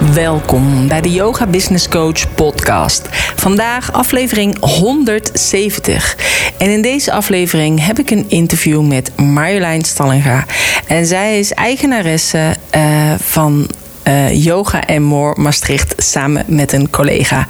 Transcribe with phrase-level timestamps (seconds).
[0.00, 3.08] Welkom bij de Yoga Business Coach podcast.
[3.36, 6.16] Vandaag aflevering 170.
[6.58, 10.44] En in deze aflevering heb ik een interview met Marjolein Stallinga.
[10.86, 13.68] En zij is eigenaresse uh, van
[14.04, 17.46] uh, Yoga en More Maastricht samen met een collega.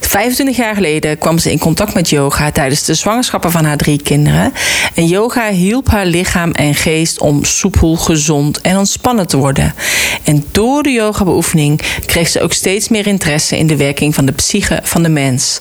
[0.00, 4.02] 25 jaar geleden kwam ze in contact met yoga tijdens de zwangerschappen van haar drie
[4.02, 4.52] kinderen.
[4.94, 9.74] En yoga hielp haar lichaam en geest om soepel, gezond en ontspannen te worden.
[10.24, 14.32] En door de yoga-beoefening kreeg ze ook steeds meer interesse in de werking van de
[14.32, 15.60] psyche van de mens.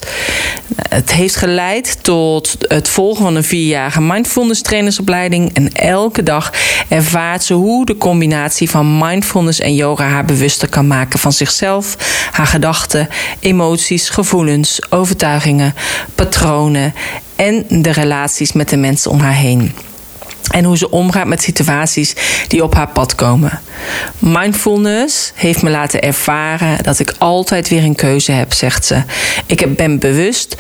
[0.90, 5.54] Het heeft geleid tot het volgen van een vierjarige mindfulness trainersopleiding.
[5.54, 6.54] En elke dag
[6.88, 11.96] ervaart ze hoe de combinatie van mindfulness en yoga haar bewuster kan maken van zichzelf,
[12.32, 15.76] haar gedachten, emoties, gevoelens, overtuigingen,
[16.16, 16.94] patronen
[17.36, 19.76] en de relaties met de mensen om haar heen.
[20.52, 22.16] En hoe ze omgaat met situaties
[22.48, 23.62] die op haar pad komen.
[24.20, 29.04] Mindfulness heeft me laten ervaren dat ik altijd weer een keuze heb, zegt ze.
[29.46, 30.56] Ik ben bewust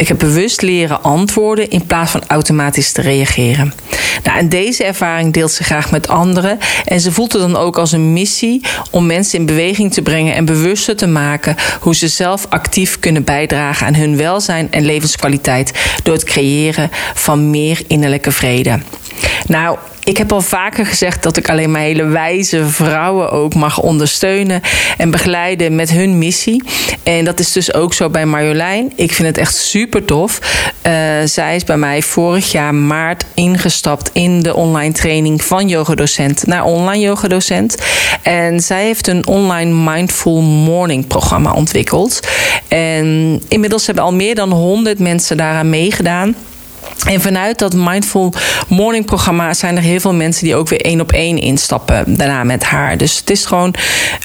[0.00, 3.74] ik heb bewust leren antwoorden in plaats van automatisch te reageren.
[4.22, 6.58] Nou, en deze ervaring deelt ze graag met anderen.
[6.84, 10.34] En ze voelt het dan ook als een missie om mensen in beweging te brengen
[10.34, 15.72] en bewuster te maken hoe ze zelf actief kunnen bijdragen aan hun welzijn en levenskwaliteit
[16.02, 18.80] door het creëren van meer innerlijke vrede.
[19.46, 19.78] Nou,
[20.10, 24.60] ik heb al vaker gezegd dat ik alleen maar hele wijze vrouwen ook mag ondersteunen
[24.96, 26.62] en begeleiden met hun missie.
[27.02, 28.92] En dat is dus ook zo bij Marjolein.
[28.94, 30.38] Ik vind het echt super tof.
[30.86, 30.92] Uh,
[31.24, 36.64] zij is bij mij vorig jaar maart ingestapt in de online training van yogadocent naar
[36.64, 37.76] online yogadocent.
[38.22, 42.20] En zij heeft een online mindful morning programma ontwikkeld.
[42.68, 46.34] En inmiddels hebben al meer dan 100 mensen daaraan meegedaan.
[47.06, 48.32] En vanuit dat Mindful
[48.68, 52.44] Morning programma zijn er heel veel mensen die ook weer één op één instappen daarna
[52.44, 52.96] met haar.
[52.96, 53.74] Dus het is gewoon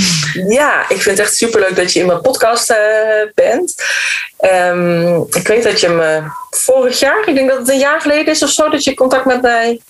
[0.48, 2.78] Ja, ik vind het echt superleuk dat je in mijn podcast uh,
[3.36, 3.76] bent.
[4.42, 8.34] Um, ik weet dat je me vorig jaar, ik denk dat het een jaar geleden
[8.34, 9.82] is of zo, dat je contact met mij...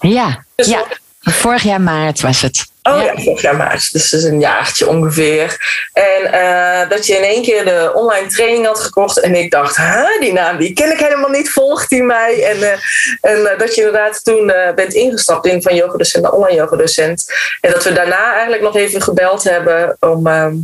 [0.00, 0.86] Ja, dus ja.
[1.22, 2.70] Vorig jaar maart was het.
[2.82, 3.92] Oh ja, vorig jaar maart.
[3.92, 5.56] Dus dat is een jaartje ongeveer.
[5.92, 9.20] En uh, dat je in één keer de online training had gekocht.
[9.20, 11.50] En ik dacht, huh, die naam die ken ik helemaal niet.
[11.50, 12.44] Volgt die mij?
[12.44, 12.72] En, uh,
[13.20, 17.24] en uh, dat je inderdaad toen bent ingestapt in van yogadocent naar online yogadocent.
[17.60, 20.54] En dat we daarna eigenlijk nog even gebeld hebben om ehm,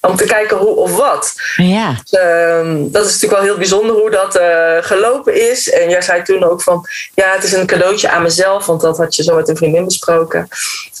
[0.00, 1.34] om te kijken hoe of wat.
[1.56, 1.96] Ja.
[2.04, 5.70] Dus, uh, dat is natuurlijk wel heel bijzonder hoe dat uh, gelopen is.
[5.70, 8.96] En jij zei toen ook van, ja, het is een cadeautje aan mezelf, want dat
[8.96, 10.48] had je zo met een vriendin besproken.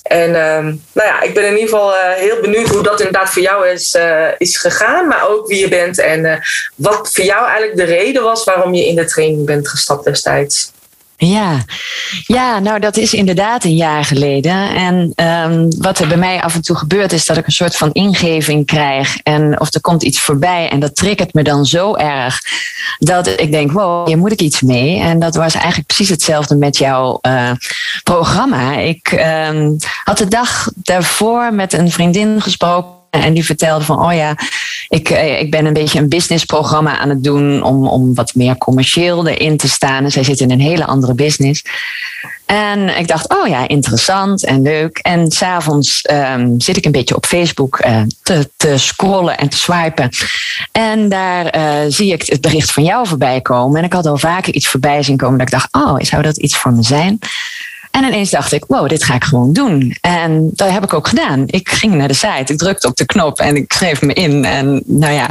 [0.02, 3.30] En uh, nou ja, ik ben in ieder geval uh, heel benieuwd hoe dat inderdaad
[3.30, 6.42] voor jou is, uh, is gegaan, maar ook wie je bent en
[6.74, 10.72] wat voor jou eigenlijk de reden was waarom je in de training bent gestapt destijds.
[11.22, 11.64] Ja.
[12.26, 14.74] ja, nou dat is inderdaad een jaar geleden.
[14.74, 15.12] En
[15.50, 17.92] um, wat er bij mij af en toe gebeurt is dat ik een soort van
[17.92, 19.16] ingeving krijg.
[19.22, 22.40] En of er komt iets voorbij en dat triggert me dan zo erg.
[22.98, 25.00] Dat ik denk, wow, hier moet ik iets mee.
[25.00, 27.50] En dat was eigenlijk precies hetzelfde met jouw uh,
[28.02, 28.76] programma.
[28.76, 29.12] Ik
[29.48, 32.99] um, had de dag daarvoor met een vriendin gesproken.
[33.10, 34.36] En die vertelde van, oh ja,
[34.88, 35.08] ik,
[35.40, 39.56] ik ben een beetje een businessprogramma aan het doen om, om wat meer commercieel erin
[39.56, 40.04] te staan.
[40.04, 41.62] En zij zit in een hele andere business.
[42.46, 44.98] En ik dacht, oh ja, interessant en leuk.
[44.98, 49.56] En s'avonds um, zit ik een beetje op Facebook uh, te, te scrollen en te
[49.56, 50.08] swipen.
[50.72, 53.78] En daar uh, zie ik het bericht van jou voorbij komen.
[53.78, 56.36] En ik had al vaker iets voorbij zien komen dat ik dacht, oh, zou dat
[56.36, 57.18] iets voor me zijn?
[57.90, 59.96] En ineens dacht ik, wow, dit ga ik gewoon doen.
[60.00, 61.42] En dat heb ik ook gedaan.
[61.46, 64.44] Ik ging naar de site, ik drukte op de knop en ik schreef me in.
[64.44, 65.28] En nou ja,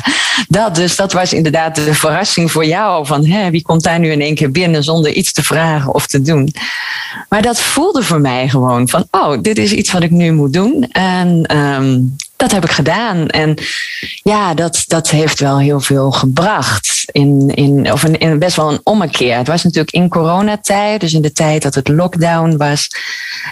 [0.48, 3.06] dat dus, dat was inderdaad de verrassing voor jou.
[3.06, 6.08] Van hè, wie komt daar nu in één keer binnen zonder iets te vragen of
[6.08, 6.54] te doen.
[7.30, 10.54] Maar dat voelde voor mij gewoon van, oh, dit is iets wat ik nu moet
[10.54, 10.84] doen.
[10.92, 13.28] En um, dat heb ik gedaan.
[13.28, 13.58] En
[14.24, 17.04] ja, dat, dat heeft wel heel veel gebracht.
[17.12, 19.38] In, in, of in, best wel een ommekeer.
[19.38, 22.88] Het was natuurlijk in coronatijd, dus in de tijd dat het lockdown was.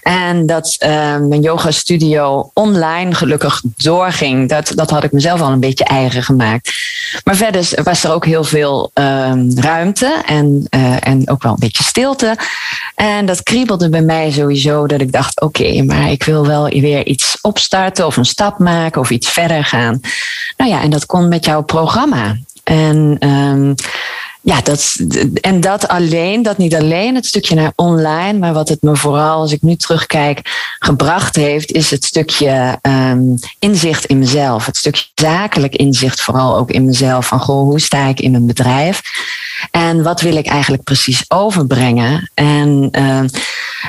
[0.01, 4.50] En dat uh, mijn yoga studio online gelukkig doorging.
[4.50, 6.72] Dat, dat had ik mezelf al een beetje eigen gemaakt.
[7.24, 11.60] Maar verder was er ook heel veel uh, ruimte en, uh, en ook wel een
[11.60, 12.38] beetje stilte.
[12.95, 17.06] En dat kriebelde bij mij sowieso dat ik dacht: oké, maar ik wil wel weer
[17.06, 20.01] iets opstarten of een stap maken of iets verder gaan.
[20.57, 22.38] Nou ja, en dat kon met jouw programma.
[22.63, 23.75] En um,
[24.47, 24.95] ja, dat,
[25.41, 29.39] en dat alleen, dat niet alleen, het stukje naar online, maar wat het me vooral,
[29.39, 30.41] als ik nu terugkijk,
[30.79, 34.65] gebracht heeft, is het stukje um, inzicht in mezelf.
[34.65, 37.27] Het stukje zakelijk inzicht, vooral ook in mezelf.
[37.27, 39.01] Van goh, hoe sta ik in mijn bedrijf?
[39.71, 42.31] En wat wil ik eigenlijk precies overbrengen?
[42.33, 43.24] En, uh,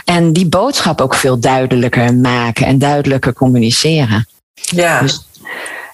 [0.05, 4.27] en die boodschap ook veel duidelijker maken en duidelijker communiceren.
[4.60, 5.00] Ja.
[5.00, 5.26] Dus,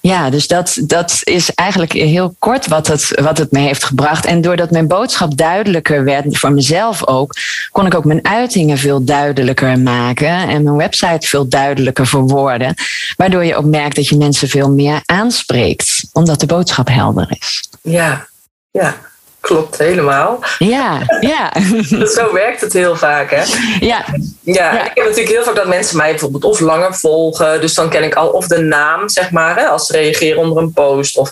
[0.00, 4.24] ja, dus dat, dat is eigenlijk heel kort wat het, wat het me heeft gebracht.
[4.24, 7.34] En doordat mijn boodschap duidelijker werd, voor mezelf ook,
[7.70, 12.74] kon ik ook mijn uitingen veel duidelijker maken en mijn website veel duidelijker verwoorden.
[13.16, 17.68] Waardoor je ook merkt dat je mensen veel meer aanspreekt, omdat de boodschap helder is.
[17.82, 18.26] Ja,
[18.70, 18.96] ja
[19.44, 20.44] klopt helemaal.
[20.58, 21.52] Ja, ja.
[22.16, 23.42] Zo werkt het heel vaak, hè?
[23.80, 24.04] Ja.
[24.40, 27.60] Ja, ik heb natuurlijk heel vaak dat mensen mij bijvoorbeeld of langer volgen.
[27.60, 30.62] Dus dan ken ik al of de naam, zeg maar, hè, als ze reageren onder
[30.62, 31.30] een post of,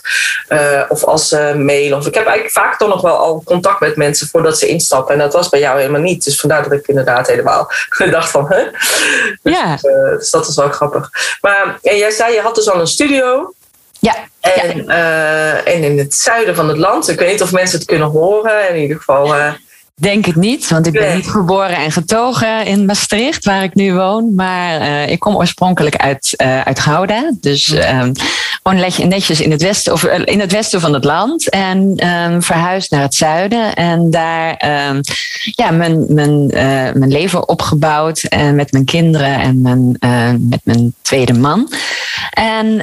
[0.49, 1.97] uh, of als ze mailen.
[1.97, 5.13] Of ik heb eigenlijk vaak toch nog wel al contact met mensen voordat ze instappen.
[5.13, 6.23] En dat was bij jou helemaal niet.
[6.23, 7.71] Dus vandaar dat ik inderdaad helemaal
[8.11, 8.63] dacht van, hè?
[9.41, 9.77] Dus, ja.
[9.81, 11.09] Uh, dus dat is wel grappig.
[11.41, 13.53] Maar en jij zei, je had dus al een studio.
[14.03, 14.15] Ja.
[14.39, 15.63] En, ja.
[15.65, 17.09] Uh, en in het zuiden van het land.
[17.09, 18.69] Ik weet niet of mensen het kunnen horen.
[18.69, 19.37] In ieder geval.
[19.37, 19.51] Uh,
[19.95, 23.93] Denk het niet, want ik ben niet geboren en getogen in Maastricht, waar ik nu
[23.93, 24.35] woon.
[24.35, 26.33] Maar uh, ik kom oorspronkelijk uit,
[26.63, 27.31] uit Gouda.
[27.39, 28.11] Dus um,
[28.63, 31.49] gewoon netjes in het, westen, of in het westen van het land.
[31.49, 33.73] En um, verhuisd naar het zuiden.
[33.75, 34.49] En daar
[34.89, 35.01] um,
[35.55, 36.47] ja, mijn, mijn,
[36.97, 38.23] mijn leven opgebouwd.
[38.23, 39.97] En met mijn kinderen en mijn,
[40.49, 41.71] met mijn tweede man.
[42.29, 42.81] En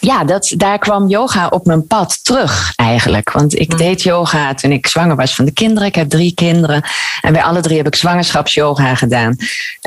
[0.00, 3.32] ja, dat, daar kwam yoga op mijn pad terug eigenlijk.
[3.32, 5.88] Want ik deed yoga toen ik zwanger was van de kinderen.
[5.88, 6.82] Ik heb drie kinderen.
[7.20, 9.36] En bij alle drie heb ik zwangerschapsyoga gedaan.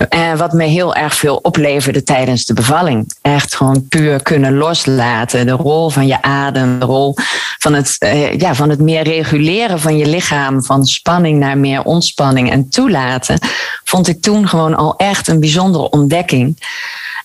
[0.09, 3.13] En wat me heel erg veel opleverde tijdens de bevalling.
[3.21, 5.45] Echt gewoon puur kunnen loslaten.
[5.45, 7.15] De rol van je adem, de rol
[7.57, 7.95] van het,
[8.37, 10.63] ja, van het meer reguleren van je lichaam.
[10.63, 13.39] Van spanning naar meer ontspanning en toelaten.
[13.83, 16.57] Vond ik toen gewoon al echt een bijzondere ontdekking.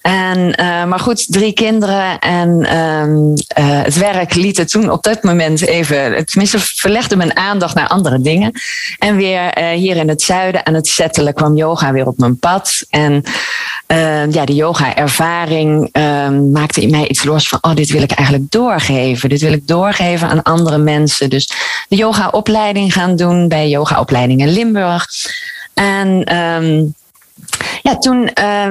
[0.05, 3.35] En, uh, maar goed, drie kinderen en um, uh,
[3.83, 8.53] het werk liet toen op dat moment even, tenminste verlegde mijn aandacht naar andere dingen.
[8.99, 12.39] En weer uh, hier in het zuiden aan het settelen kwam yoga weer op mijn
[12.39, 12.85] pad.
[12.91, 13.23] En
[14.31, 18.51] ja, de yoga-ervaring ehm, maakte in mij iets los van, oh, dit wil ik eigenlijk
[18.51, 19.29] doorgeven.
[19.29, 21.31] Dit wil ik doorgeven aan andere mensen.
[21.31, 21.53] Dus
[21.89, 25.07] de yoga-opleiding gaan doen bij yoga-opleiding in Limburg.
[25.75, 26.95] En um,
[27.85, 28.67] ja, toen uh,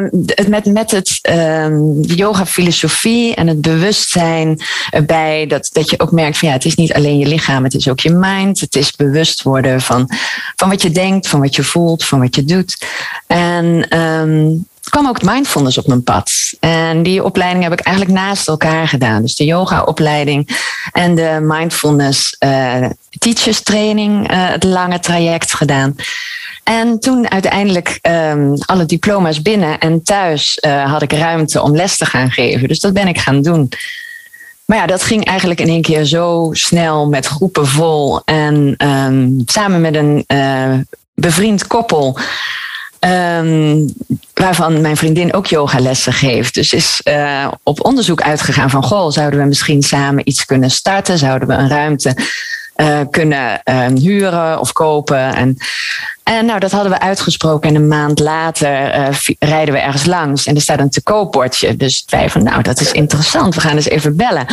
[0.47, 1.67] met, met het uh,
[2.01, 6.93] yoga-filosofie en het bewustzijn erbij, dat, dat je ook merkt van ja, het is niet
[6.93, 8.59] alleen je lichaam, het is ook je mind.
[8.59, 10.09] Het is bewust worden van,
[10.55, 12.85] van wat je denkt, van wat je voelt, van wat je doet.
[13.27, 16.31] En um, kwam ook mindfulness op mijn pad.
[16.59, 19.21] En die opleiding heb ik eigenlijk naast elkaar gedaan.
[19.21, 20.59] Dus de yoga-opleiding
[20.91, 22.85] en de mindfulness uh,
[23.17, 25.95] teachers training, uh, het lange traject gedaan.
[26.63, 31.97] En toen uiteindelijk um, alle diploma's binnen en thuis uh, had ik ruimte om les
[31.97, 32.67] te gaan geven.
[32.67, 33.69] Dus dat ben ik gaan doen.
[34.65, 38.21] Maar ja, dat ging eigenlijk in één keer zo snel met groepen vol.
[38.25, 40.73] En um, samen met een uh,
[41.13, 42.17] bevriend koppel.
[42.99, 43.93] Um,
[44.33, 46.53] waarvan mijn vriendin ook yogalessen geeft.
[46.53, 47.01] Dus is
[47.63, 48.83] op onderzoek uitgegaan van...
[48.83, 51.17] goh, zouden we misschien samen iets kunnen starten?
[51.17, 52.15] Zouden we een ruimte
[52.75, 55.35] uh, kunnen uh, huren of kopen?
[55.35, 55.57] En
[56.23, 57.69] en nou, dat hadden we uitgesproken.
[57.69, 59.07] En een maand later uh,
[59.39, 60.45] rijden we ergens langs.
[60.45, 61.77] En er staat een te koopbordje.
[61.77, 63.55] Dus wij van, nou, dat is interessant.
[63.55, 64.45] We gaan eens even bellen.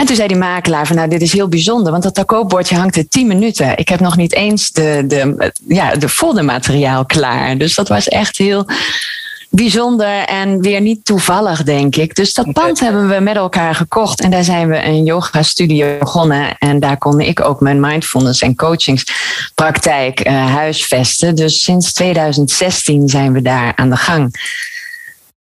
[0.00, 2.96] En toen zei die makelaar van nou, dit is heel bijzonder, want dat taco-bordje hangt
[2.96, 3.78] er 10 minuten.
[3.78, 7.58] Ik heb nog niet eens de, de, ja, de foldermateriaal klaar.
[7.58, 8.66] Dus dat was echt heel
[9.50, 12.14] bijzonder en weer niet toevallig, denk ik.
[12.14, 16.58] Dus dat pand hebben we met elkaar gekocht en daar zijn we een yoga-studio begonnen.
[16.58, 21.34] En daar kon ik ook mijn mindfulness en coachingspraktijk uh, huisvesten.
[21.34, 24.34] Dus sinds 2016 zijn we daar aan de gang.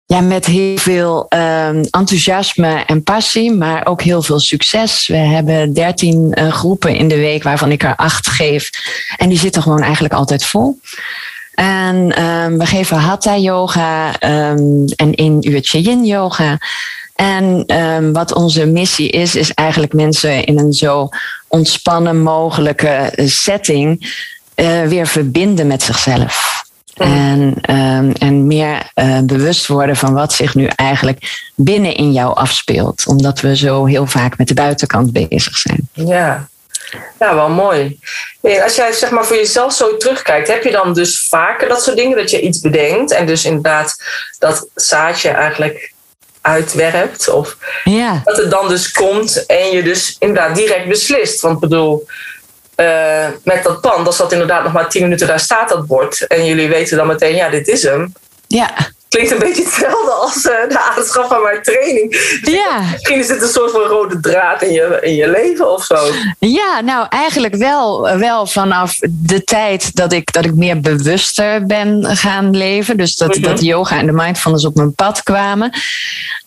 [0.05, 5.07] Ja, met heel veel um, enthousiasme en passie, maar ook heel veel succes.
[5.07, 8.69] We hebben dertien uh, groepen in de week, waarvan ik er acht geef.
[9.17, 10.79] En die zitten gewoon eigenlijk altijd vol.
[11.55, 16.57] En um, we geven hatha yoga um, en één uurtje yin yoga.
[17.15, 21.09] En um, wat onze missie is, is eigenlijk mensen in een zo
[21.47, 24.15] ontspannen mogelijke setting
[24.55, 26.63] uh, weer verbinden met zichzelf.
[26.93, 32.35] En, um, en meer uh, bewust worden van wat zich nu eigenlijk binnen in jou
[32.35, 33.07] afspeelt.
[33.07, 35.89] Omdat we zo heel vaak met de buitenkant bezig zijn.
[35.93, 36.49] Ja,
[37.19, 37.99] ja, wel mooi.
[38.63, 41.97] Als jij zeg maar voor jezelf zo terugkijkt, heb je dan dus vaker dat soort
[41.97, 43.95] dingen dat je iets bedenkt en dus inderdaad
[44.39, 45.93] dat zaadje eigenlijk
[46.41, 47.29] uitwerpt?
[47.29, 48.21] Of ja.
[48.23, 51.41] dat het dan dus komt en je dus inderdaad direct beslist.
[51.41, 52.05] Want ik bedoel,
[52.75, 56.27] uh, met dat pand, als dat inderdaad nog maar tien minuten daar staat, dat bord,
[56.27, 58.13] en jullie weten dan meteen, ja, dit is hem.
[58.47, 62.39] Ja klinkt een beetje hetzelfde als uh, de aanschaf van mijn training.
[62.41, 62.81] Ja.
[62.91, 65.97] Misschien is het een soort van rode draad in je, in je leven of zo.
[66.39, 72.05] Ja, nou eigenlijk wel, wel vanaf de tijd dat ik, dat ik meer bewuster ben
[72.05, 72.97] gaan leven.
[72.97, 73.51] Dus dat, mm -hmm.
[73.51, 75.71] dat yoga en de mindfulness op mijn pad kwamen.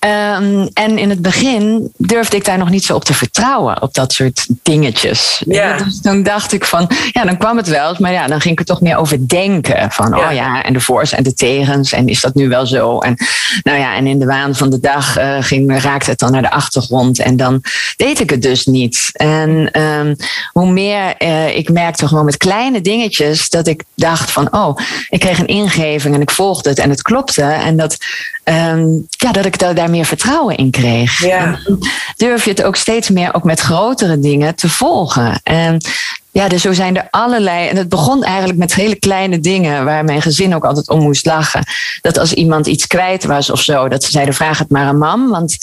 [0.04, 3.94] Um, en in het begin durfde ik daar nog niet zo op te vertrouwen, op
[3.94, 5.42] dat soort dingetjes.
[5.47, 5.76] Ja.
[5.76, 8.59] Dus dan dacht ik van, ja, dan kwam het wel, maar ja, dan ging ik
[8.59, 9.90] er toch meer over denken.
[9.90, 10.28] Van, Ja.
[10.28, 12.99] oh ja, en de voor's en de tegens, en is dat nu wel zo?
[12.99, 13.16] En
[13.62, 16.42] nou ja, en in de waan van de dag uh, ging, raakte het dan naar
[16.42, 17.62] de achtergrond en dan
[17.96, 19.11] deed ik het dus niet.
[19.12, 20.16] En um,
[20.52, 25.20] hoe meer uh, ik merkte gewoon met kleine dingetjes dat ik dacht van, oh, ik
[25.20, 27.42] kreeg een ingeving en ik volgde het en het klopte.
[27.42, 27.96] En dat,
[28.44, 31.25] um, ja, dat ik daar meer vertrouwen in kreeg.
[31.25, 31.58] Ja.
[32.16, 35.40] Durf je het ook steeds meer ook met grotere dingen te volgen.
[35.42, 35.80] En
[36.35, 37.69] ja, dus zo zijn er allerlei.
[37.69, 41.26] En het begon eigenlijk met hele kleine dingen waar mijn gezin ook altijd om moest
[41.26, 41.64] lachen.
[42.00, 44.99] Dat als iemand iets kwijt was of zo, dat ze zeiden: vraag het maar aan
[44.99, 45.31] mam.
[45.31, 45.57] Want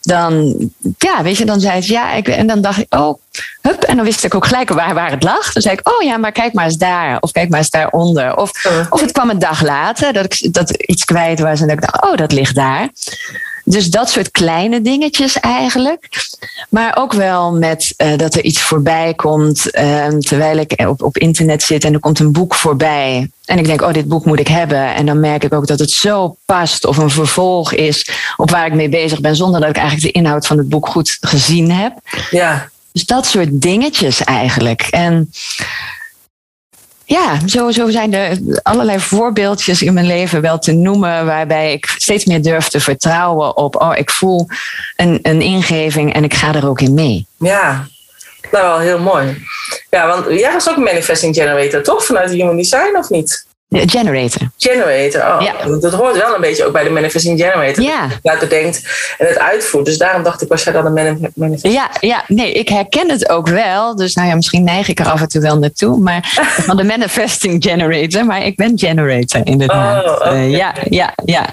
[0.00, 0.56] dan,
[0.98, 2.12] ja, weet je, dan zei ze ja.
[2.12, 3.18] Ik, en dan dacht ik: oh,
[3.60, 3.82] hup.
[3.82, 5.52] En dan wist ik ook gelijk waar, waar het lag.
[5.52, 7.16] Dan zei ik: oh ja, maar kijk maar eens daar.
[7.20, 8.36] Of kijk maar eens daaronder.
[8.36, 8.50] Of,
[8.90, 11.90] of het kwam een dag later dat ik dat iets kwijt was en dat ik
[11.90, 12.88] dacht: oh, dat ligt daar.
[13.70, 16.08] Dus dat soort kleine dingetjes eigenlijk.
[16.68, 21.18] Maar ook wel met uh, dat er iets voorbij komt uh, terwijl ik op, op
[21.18, 23.30] internet zit en er komt een boek voorbij.
[23.44, 24.94] En ik denk, oh, dit boek moet ik hebben.
[24.94, 28.66] En dan merk ik ook dat het zo past of een vervolg is op waar
[28.66, 31.70] ik mee bezig ben, zonder dat ik eigenlijk de inhoud van het boek goed gezien
[31.70, 31.92] heb.
[32.30, 32.68] Ja.
[32.92, 34.82] Dus dat soort dingetjes eigenlijk.
[34.90, 35.30] En
[37.08, 42.24] ja, zo, zijn er allerlei voorbeeldjes in mijn leven wel te noemen, waarbij ik steeds
[42.24, 44.46] meer durf te vertrouwen op, oh, ik voel
[44.96, 47.26] een, een ingeving en ik ga er ook in mee.
[47.36, 47.86] Ja,
[48.50, 49.46] nou wel heel mooi.
[49.90, 52.04] Ja, want jij was ook een manifesting generator, toch?
[52.04, 53.46] Vanuit Human Design of niet?
[53.70, 54.50] Generator.
[54.56, 55.40] Generator, oh.
[55.40, 55.78] Ja.
[55.80, 57.84] Dat hoort wel een beetje ook bij de manifesting generator.
[57.84, 58.00] Ja.
[58.00, 58.82] Dat je het bedenkt
[59.18, 59.84] en het uitvoert.
[59.84, 63.10] Dus daarom dacht ik, was jij dan een manif- manifesting Ja, ja, nee, ik herken
[63.10, 63.96] het ook wel.
[63.96, 65.98] Dus nou ja, misschien neig ik er af en toe wel naartoe.
[65.98, 68.24] Maar van de manifesting generator.
[68.24, 70.04] Maar ik ben generator, inderdaad.
[70.04, 70.34] Oh, oké.
[70.34, 71.48] Uh, ja, ja, ja.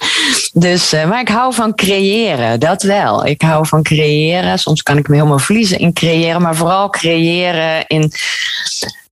[0.53, 3.25] Dus, uh, maar ik hou van creëren, dat wel.
[3.25, 4.59] Ik hou van creëren.
[4.59, 6.41] Soms kan ik me helemaal verliezen in creëren.
[6.41, 8.11] Maar vooral creëren in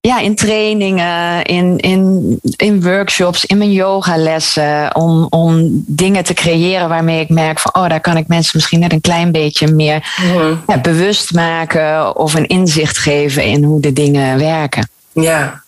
[0.08, 4.94] ja, in trainingen, in, in, in workshops, in mijn yogalessen.
[4.94, 8.80] Om, om dingen te creëren waarmee ik merk van, oh, daar kan ik mensen misschien
[8.80, 10.54] net een klein beetje meer Mhm.
[10.66, 14.88] ja, bewust maken of een inzicht geven in hoe de dingen werken.
[15.12, 15.62] Ja.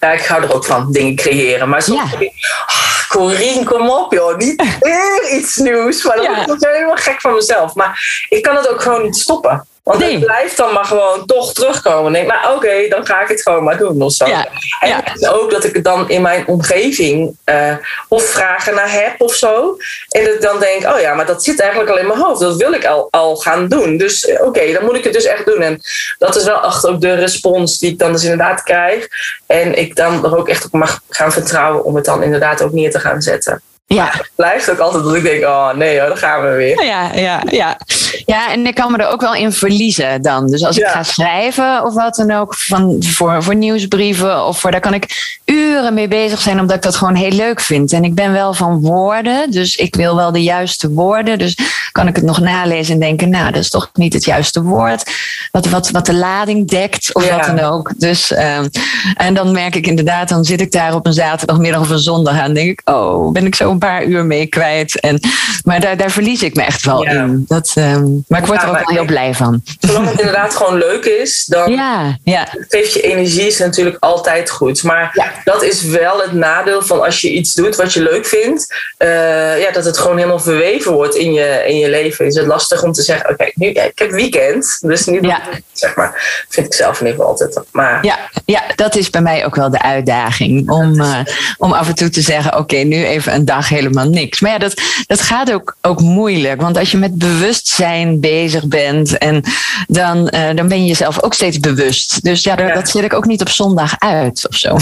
[0.00, 1.68] Ja, ik hou er ook van, dingen creëren.
[1.68, 2.18] Maar soms Ja.
[2.18, 2.32] denk ik,
[2.66, 6.04] ah, Corine, kom op joh, niet weer iets nieuws.
[6.04, 6.44] Maar dan Ja.
[6.44, 7.74] word ik helemaal gek van mezelf.
[7.74, 9.66] Maar ik kan het ook gewoon niet stoppen.
[9.84, 10.14] Want Nee.
[10.14, 12.06] het blijft dan maar gewoon toch terugkomen.
[12.06, 14.26] En denk, maar oké, dan ga ik het gewoon maar doen of zo.
[14.26, 14.46] Ja,
[14.80, 15.30] En ja.
[15.30, 17.76] ook dat ik het dan in mijn omgeving eh,
[18.08, 19.76] of vragen naar heb of zo.
[20.08, 22.40] En dat ik dan denk, oh ja, maar dat zit eigenlijk al in mijn hoofd.
[22.40, 23.96] Dat wil ik al, al gaan doen.
[23.96, 25.62] Dus eh, oké, dan moet ik het dus echt doen.
[25.62, 25.80] En
[26.18, 29.08] dat is wel echt ook de respons die ik dan dus inderdaad krijg.
[29.46, 32.72] En ik dan er ook echt op mag gaan vertrouwen om het dan inderdaad ook
[32.72, 33.62] neer te gaan zetten.
[33.86, 34.08] Ja.
[34.12, 36.84] Het blijft ook altijd dat ik denk, oh nee hoor, dan gaan we weer.
[36.84, 37.78] Ja, ja, ja.
[38.26, 40.46] ja, en ik kan me er ook wel in verliezen dan.
[40.46, 44.70] Dus als ik ga schrijven of wat dan ook, van, voor, voor nieuwsbrieven of voor,
[44.70, 47.92] daar kan ik uren mee bezig zijn, omdat ik dat gewoon heel leuk vind.
[47.92, 51.38] En ik ben wel van woorden, dus ik wil wel de juiste woorden.
[51.38, 51.56] Dus
[51.92, 55.10] kan ik het nog nalezen en denken, nou, dat is toch niet het juiste woord.
[55.50, 57.36] Wat, wat, wat de lading dekt of Ja.
[57.36, 57.92] wat dan ook.
[57.96, 58.68] Dus, ehm,
[59.16, 62.38] en dan merk ik inderdaad, dan zit ik daar op een zaterdagmiddag of een zondag
[62.38, 62.54] aan.
[62.54, 65.00] denk ik, oh, ben ik zo een paar uur mee kwijt.
[65.00, 65.20] En,
[65.64, 67.10] maar daar, daar verlies ik me echt wel Ja.
[67.10, 67.44] in.
[67.48, 69.62] Dat, ehm, maar ik word Ja, er ook wel heel blij van.
[69.80, 74.50] Zolang het inderdaad gewoon leuk is, dan Ja, ja, geeft je energie is natuurlijk altijd
[74.50, 74.82] goed.
[74.82, 78.74] Maar dat is wel het nadeel van als je iets doet wat je leuk vindt,
[78.96, 82.26] eh, ja, dat het gewoon helemaal verweven wordt in je, in je leven.
[82.26, 85.42] Is het lastig om te zeggen, oké, nu ik heb weekend, dus nu Ja.
[85.50, 86.44] ik zeg maar.
[86.48, 87.60] Vind ik zelf in ieder geval altijd.
[87.72, 90.70] Maar ja, ja, dat is bij mij ook wel de uitdaging.
[90.70, 91.18] Om, eh,
[91.58, 94.40] om af en toe te zeggen, oké, nu even een dag helemaal niks.
[94.40, 94.74] Maar ja, dat,
[95.06, 96.60] dat gaat ook, ook moeilijk.
[96.60, 99.42] Want als je met bewustzijn bezig bent, en
[99.86, 102.22] dan, eh, dan ben je jezelf ook steeds bewust.
[102.24, 102.74] Dus ja, dat, Ja.
[102.74, 104.76] dat zet ik ook niet op zondag uit of zo.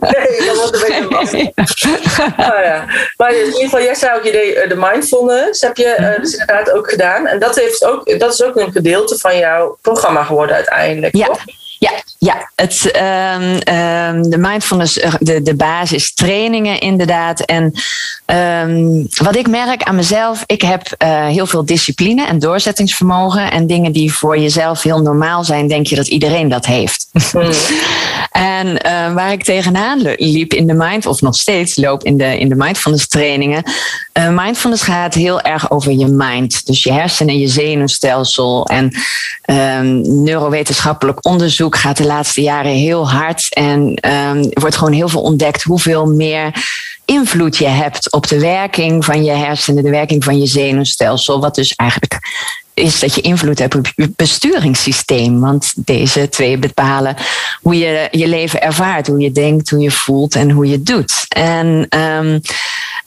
[0.00, 1.08] nee, dat wordt een beetje
[1.56, 2.20] lastig.
[2.20, 2.84] Oh, ja.
[3.16, 6.20] Maar in ieder geval, jij zei ook, je deed eh, de mindfulness, heb je eh,
[6.20, 7.26] dus inderdaad ook gedaan.
[7.26, 11.26] En dat, heeft ook, dat is ook een gedeelte van jouw programma geworden uiteindelijk, Ja.
[11.26, 11.44] toch?
[11.84, 17.40] Ja, ja het, ehm, ehm, de mindfulness, eh, de, de basis trainingen inderdaad.
[17.40, 17.72] En
[18.26, 23.50] ehm, wat ik merk aan mezelf, ik heb eh, heel veel discipline en doorzettingsvermogen.
[23.50, 27.06] En dingen die voor jezelf heel normaal zijn, denk je dat iedereen dat heeft.
[27.30, 27.50] Hmm.
[28.30, 32.38] En eh, waar ik tegenaan liep in de mind, of nog steeds loop in de,
[32.38, 33.62] in de mindfulness trainingen.
[34.30, 36.66] mindfulness gaat heel erg over je mind.
[36.66, 38.66] Dus je hersenen, je zenuwstelsel.
[38.66, 38.92] En
[40.02, 43.46] neurowetenschappelijk onderzoek gaat de laatste jaren heel hard.
[43.54, 46.64] En ehm, er wordt gewoon heel veel ontdekt hoeveel meer
[47.04, 51.40] invloed je hebt op de werking van je hersenen, de werking van je zenuwstelsel.
[51.40, 52.18] Wat dus eigenlijk
[52.74, 55.40] is dat je invloed hebt op je besturingssysteem.
[55.40, 57.16] Want deze twee bepalen
[57.62, 61.24] hoe je je leven ervaart, hoe je denkt, hoe je voelt en hoe je doet.
[61.28, 62.38] En ehm,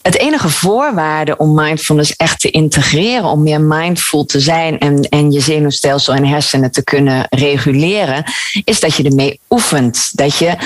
[0.02, 5.30] het enige voorwaarde om mindfulness echt te integreren, om meer mindful te zijn en, en
[5.30, 8.24] je zenuwstelsel en hersenen te kunnen reguleren,
[8.64, 10.10] is dat je ermee oefent.
[10.12, 10.56] Dat je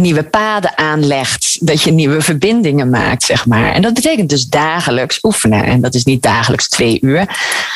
[0.00, 3.72] nieuwe paden aanlegt, dat je nieuwe verbindingen maakt, zeg maar.
[3.72, 5.64] En dat betekent dus dagelijks oefenen.
[5.64, 7.26] En dat is niet dagelijks twee uur,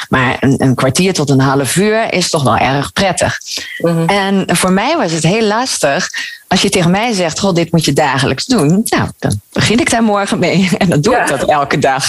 [0.09, 3.39] maar een, een kwartier tot een half uur is toch wel erg prettig.
[3.79, 4.05] Mhm.
[4.09, 6.09] En voor mij was het heel lastig.
[6.49, 8.81] Als je tegen mij zegt, goh, dit moet je dagelijks doen.
[8.85, 10.69] Nou, dan begin ik daar morgen mee.
[10.79, 11.21] En dan doe Ja.
[11.23, 12.05] ik dat elke dag.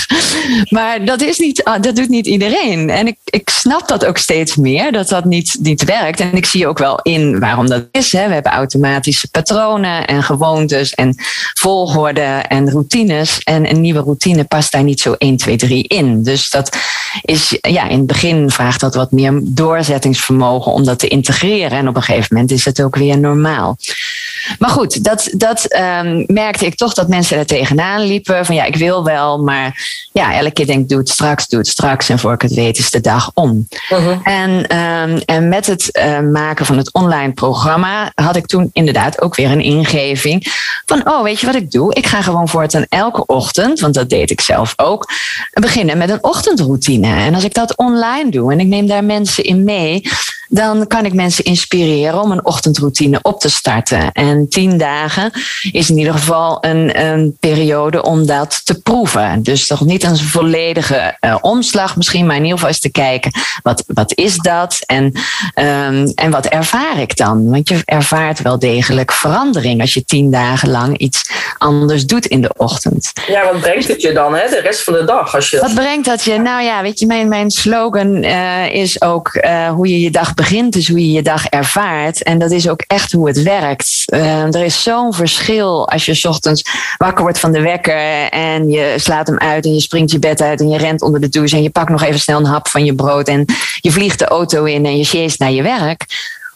[0.69, 2.89] Maar dat, is niet, ah, dat doet niet iedereen.
[2.89, 6.19] En ik, ik snap dat ook steeds meer, dat dat niet, niet werkt.
[6.19, 8.11] En ik zie ook wel in waarom dat is.
[8.11, 8.27] Hè.
[8.27, 11.15] We hebben automatische patronen en gewoontes en
[11.53, 13.39] volgorde en routines.
[13.43, 16.23] En een nieuwe routine past daar niet zo 1, 2, 3 in.
[16.23, 16.77] Dus dat
[17.21, 21.77] is, ja, in het begin vraagt dat wat meer doorzettingsvermogen om dat te integreren.
[21.77, 23.77] En op een gegeven moment is het ook weer normaal.
[24.59, 28.45] Maar goed, dat, dat ehm, merkte ik toch dat mensen er tegenaan liepen.
[28.45, 31.59] Van ja, ik wil wel, maar ja, elke keer denk ik, doe het straks, doe
[31.59, 32.09] het straks.
[32.09, 33.67] En voor ik het weet is de dag om.
[33.89, 34.17] Mhm.
[34.23, 39.21] En, ehm, en met het eh, maken van het online programma had ik toen inderdaad
[39.21, 40.45] ook weer een ingeving
[40.85, 41.93] van, oh, weet je wat ik doe?
[41.93, 45.09] Ik ga gewoon voortaan elke ochtend, want dat deed ik zelf ook,
[45.53, 47.15] beginnen met een ochtendroutine.
[47.15, 50.01] En als ik dat online doe en ik neem daar mensen in mee,
[50.49, 54.11] dan kan ik mensen inspireren om een ochtendroutine op te starten.
[54.11, 55.31] En tien dagen
[55.71, 59.43] is in ieder geval een, een periode om dat te proeven.
[59.43, 63.31] Dus toch niet een volledige eh, omslag misschien, maar in ieder geval eens te kijken,
[63.63, 65.11] wat, wat is dat en,
[65.53, 67.49] ehm, en wat ervaar ik dan?
[67.49, 72.41] Want je ervaart wel degelijk verandering als je tien dagen lang iets anders doet in
[72.41, 73.11] de ochtend.
[73.27, 74.49] Ja, wat brengt het je dan, hè?
[74.49, 75.35] De rest van de dag.
[75.35, 76.37] Als je Wat brengt dat je?
[76.37, 80.33] Nou ja, weet je, mijn, mijn slogan eh, is ook eh, hoe je je dag
[80.33, 82.23] begint, is hoe je je dag ervaart.
[82.23, 84.03] En dat is ook echt hoe het werkt.
[84.17, 86.63] Eh, er is zo'n verschil als je ochtends
[86.97, 90.41] wakker wordt van de wekker en je slaat hem uit en je springt je bed
[90.41, 92.67] uit en je rent onder de douche en je pakt nog even snel een hap
[92.67, 93.45] van je brood en
[93.79, 96.05] je vliegt de auto in en je sjeest naar je werk.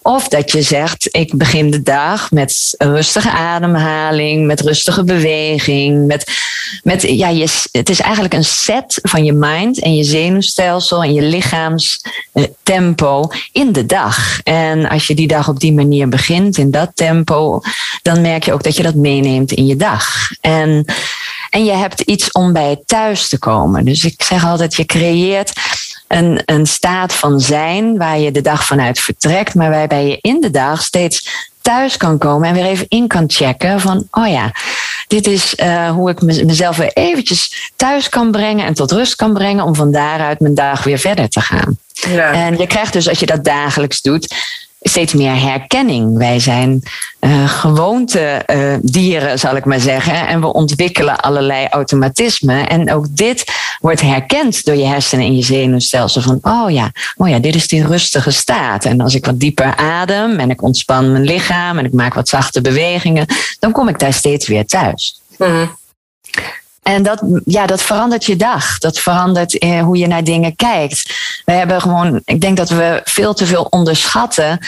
[0.03, 6.07] Of dat je zegt, ik begin de dag met rustige ademhaling, met rustige beweging.
[6.07, 6.31] Met,
[6.83, 11.13] met, ja, je, het is eigenlijk een set van je mind en je zenuwstelsel en
[11.13, 14.41] je lichaamstempo in de dag.
[14.43, 17.61] En als je die dag op die manier begint, in dat tempo,
[18.01, 20.05] dan merk je ook dat je dat meeneemt in je dag.
[20.39, 20.85] En,
[21.49, 23.85] en je hebt iets om bij thuis te komen.
[23.85, 25.53] Dus ik zeg altijd, je creëert
[26.11, 30.41] een, een staat van zijn waar je de dag vanuit vertrekt, maar waarbij je in
[30.41, 34.51] de dag steeds thuis kan komen en weer even in kan checken van, oh ja,
[35.07, 39.33] dit is uh, hoe ik mezelf weer eventjes thuis kan brengen en tot rust kan
[39.33, 41.77] brengen om van daaruit mijn dag weer verder te gaan.
[41.93, 42.31] Ja.
[42.31, 44.35] En je krijgt dus als je dat dagelijks doet,
[44.81, 46.17] steeds meer herkenning.
[46.17, 46.83] Wij zijn
[47.19, 50.27] uh, gewoonte uh, dieren, zal ik maar zeggen.
[50.27, 52.69] En we ontwikkelen allerlei automatismen.
[52.69, 53.45] En ook dit
[53.81, 56.21] wordt herkend door je hersenen en je zenuwstelsel.
[56.21, 58.85] Van, oh ja, oh ja, dit is die rustige staat.
[58.85, 62.29] En als ik wat dieper adem en ik ontspan mijn lichaam en ik maak wat
[62.29, 63.25] zachte bewegingen,
[63.59, 65.21] dan kom ik daar steeds weer thuis.
[65.37, 65.79] Mm.
[66.81, 68.77] En dat, ja, dat verandert je dag.
[68.77, 71.13] Dat verandert eh, hoe je naar dingen kijkt.
[71.45, 74.59] We hebben gewoon, ik denk dat we veel te veel onderschatten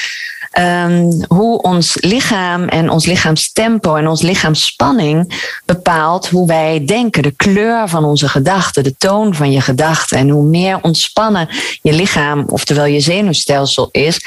[0.60, 7.24] um, hoe ons lichaam en ons lichaamstempo en ons lichaamsspanning bepaalt hoe wij denken.
[7.24, 10.18] De kleur van onze gedachten, de toon van je gedachten.
[10.18, 11.50] En hoe meer ontspannen
[11.82, 14.20] je lichaam, oftewel je zenuwstelsel is,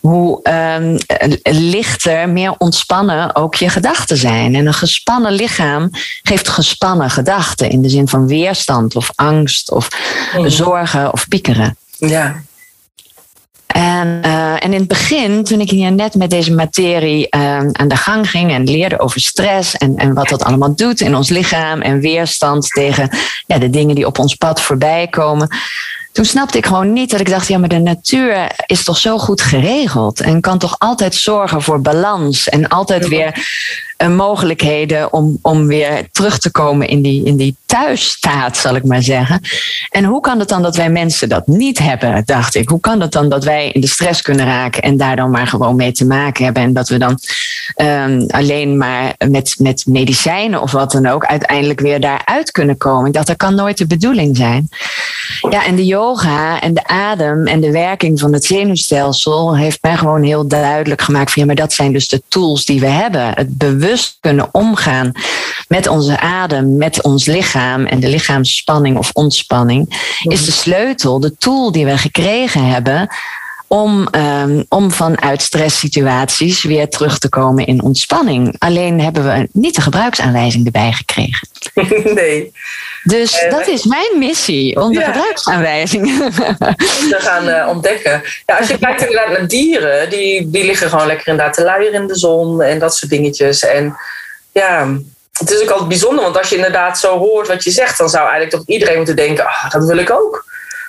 [0.00, 0.40] hoe
[0.78, 0.98] um,
[1.42, 4.54] lichter, meer ontspannen ook je gedachten zijn.
[4.54, 5.90] En een gespannen lichaam
[6.22, 9.88] geeft gespannen gedachten in de zin van weerstand of angst of
[10.46, 11.76] zorgen of piekeren.
[11.98, 12.42] Ja.
[13.74, 17.88] En, uh, en in het begin, toen ik hier net met deze materie uh, aan
[17.88, 21.28] de gang ging en leerde over stress en, en wat dat allemaal doet in ons
[21.28, 23.10] lichaam en weerstand tegen
[23.46, 25.48] ja, de dingen die op ons pad voorbij komen,
[26.12, 29.18] toen snapte ik gewoon niet dat ik dacht, ja, maar de natuur is toch zo
[29.18, 33.46] goed geregeld en kan toch altijd zorgen voor balans en altijd weer
[34.02, 38.84] uh, mogelijkheden om, om weer terug te komen in die, in die thuisstaat, zal ik
[38.84, 39.40] maar zeggen.
[39.90, 42.68] En hoe kan het dan dat wij mensen dat niet hebben, dacht ik.
[42.68, 45.46] Hoe kan het dan dat wij in de stress kunnen raken en daar dan maar
[45.46, 47.18] gewoon mee te maken hebben en dat we dan
[47.76, 53.12] um, alleen maar met, met medicijnen of wat dan ook uiteindelijk weer daaruit kunnen komen.
[53.12, 54.68] Dacht, dat kan nooit de bedoeling zijn.
[55.50, 59.96] Ja, en de yoga en de adem en de werking van het zenuwstelsel heeft mij
[59.96, 63.32] gewoon heel duidelijk gemaakt van ja, maar dat zijn dus de tools die we hebben.
[63.34, 65.12] Het bewust kunnen omgaan
[65.68, 71.36] met onze adem, met ons lichaam en de lichaamsspanning of ontspanning, is de sleutel, de
[71.36, 73.08] tool die we gekregen hebben
[73.68, 78.54] om, um, om vanuit stresssituaties weer terug te komen in ontspanning.
[78.58, 81.48] Alleen hebben we niet de gebruiksaanwijzing erbij gekregen.
[82.14, 82.52] Nee.
[83.02, 86.06] Dus dat is mijn missie, om de gebruiksaanwijzing
[87.10, 88.22] te gaan uh, ontdekken.
[88.46, 92.00] Ja, als je kijkt inderdaad naar dieren, die, die liggen gewoon lekker inderdaad te luieren
[92.00, 93.64] in de zon en dat soort dingetjes.
[93.64, 93.96] En
[94.52, 94.98] ja,
[95.32, 98.08] het is ook altijd bijzonder, want als je inderdaad zo hoort wat je zegt, dan
[98.08, 100.44] zou eigenlijk toch iedereen moeten denken: ah, dat wil ik ook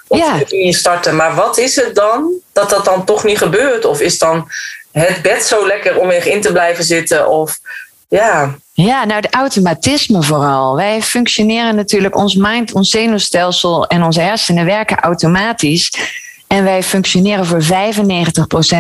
[0.10, 0.42] of ja.
[0.48, 1.16] je starten.
[1.16, 3.86] Maar wat is het dan dat dat dan toch niet gebeurt?
[3.86, 4.48] Of is dan
[4.92, 7.30] het bed zo lekker om in te blijven zitten?
[7.30, 7.60] Of
[8.08, 8.56] ja.
[8.74, 10.76] Ja, nou de automatisme vooral.
[10.76, 15.92] Wij functioneren natuurlijk, ons mind, ons zenuwstelsel en onze hersenen werken automatisch.
[16.48, 17.66] En wij functioneren voor 95%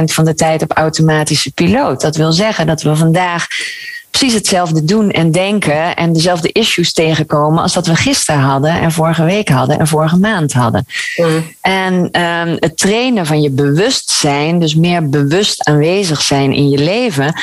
[0.03, 2.01] van de tijd op automatische piloot.
[2.01, 3.47] Dat wil zeggen dat we vandaag
[4.11, 8.91] precies hetzelfde doen en denken en dezelfde issues tegenkomen als dat we gisteren hadden en
[8.91, 10.85] vorige week hadden en vorige maand hadden.
[11.15, 11.55] Mm.
[11.61, 17.33] En um, het trainen van je bewustzijn, dus meer bewust aanwezig zijn in je leven,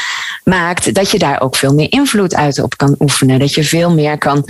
[0.45, 3.39] maakt dat je daar ook veel meer invloed uit op kan oefenen.
[3.39, 4.45] Dat je veel meer kan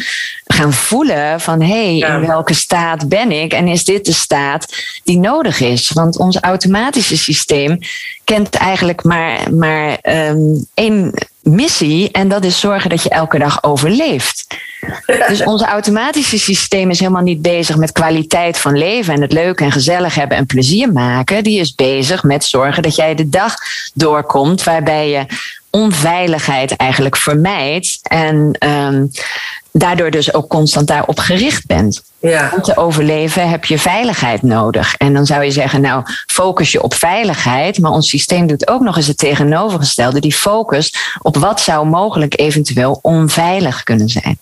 [0.46, 4.66] gaan voelen van hé, hey, in welke staat ben ik en is dit de staat
[5.04, 5.90] die nodig is?
[5.90, 7.78] Want ons automatische systeem
[8.24, 11.14] kent eigenlijk maar, maar um, één
[11.46, 14.46] missie en dat is zorgen dat je elke dag overleeft.
[15.28, 19.60] Dus ons automatische systeem is helemaal niet bezig met kwaliteit van leven en het leuk
[19.60, 21.44] en gezellig hebben en plezier maken.
[21.44, 23.54] Die is bezig met zorgen dat jij de dag
[23.94, 25.26] doorkomt waarbij je
[25.70, 29.10] onveiligheid eigenlijk vermijdt en um,
[29.78, 32.02] daardoor dus ook constant daarop gericht bent.
[32.18, 32.50] Ja.
[32.54, 34.94] Om te overleven heb je veiligheid nodig.
[34.94, 37.78] En dan zou je zeggen, nou, focus je op veiligheid.
[37.78, 40.20] Maar ons systeem doet ook nog eens het tegenovergestelde.
[40.20, 44.38] Die focust op wat zou mogelijk eventueel onveilig kunnen zijn.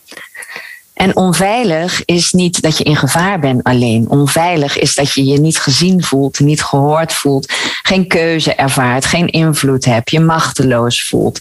[0.95, 4.09] En onveilig is niet dat je in gevaar bent alleen.
[4.09, 9.31] Onveilig is dat je je niet gezien voelt, niet gehoord voelt, geen keuze ervaart, geen
[9.31, 11.39] invloed hebt, je machteloos voelt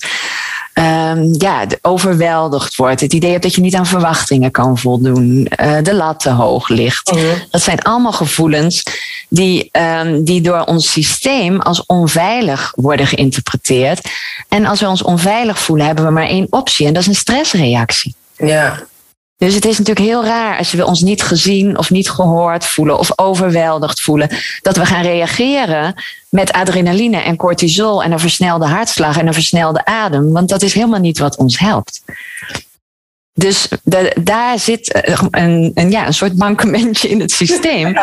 [0.74, 3.02] um, ja, overweldigd wordt.
[3.02, 5.52] Het idee hebt dat je niet aan verwachtingen kan voldoen.
[5.62, 7.12] Uh, de lat te hoog ligt.
[7.12, 7.26] Mhm.
[7.52, 8.84] Dat zijn allemaal gevoelens
[9.30, 14.10] die, um, die door ons systeem als onveilig worden geïnterpreteerd.
[14.48, 16.88] En als we ons onveilig voelen, hebben we maar één optie.
[16.88, 18.16] En dat is een stressreactie.
[18.38, 18.84] Ja.
[19.38, 23.00] Dus het is natuurlijk heel raar als we ons niet gezien of niet gehoord voelen
[23.00, 24.30] of overweldigd voelen,
[24.62, 29.86] dat we gaan reageren met adrenaline en cortisol en een versnelde hartslag en een versnelde
[29.86, 32.02] adem, want dat is helemaal niet wat ons helpt.
[33.36, 37.94] Dus de, daar zit eh, een, een, ja, een soort mankementje in het systeem.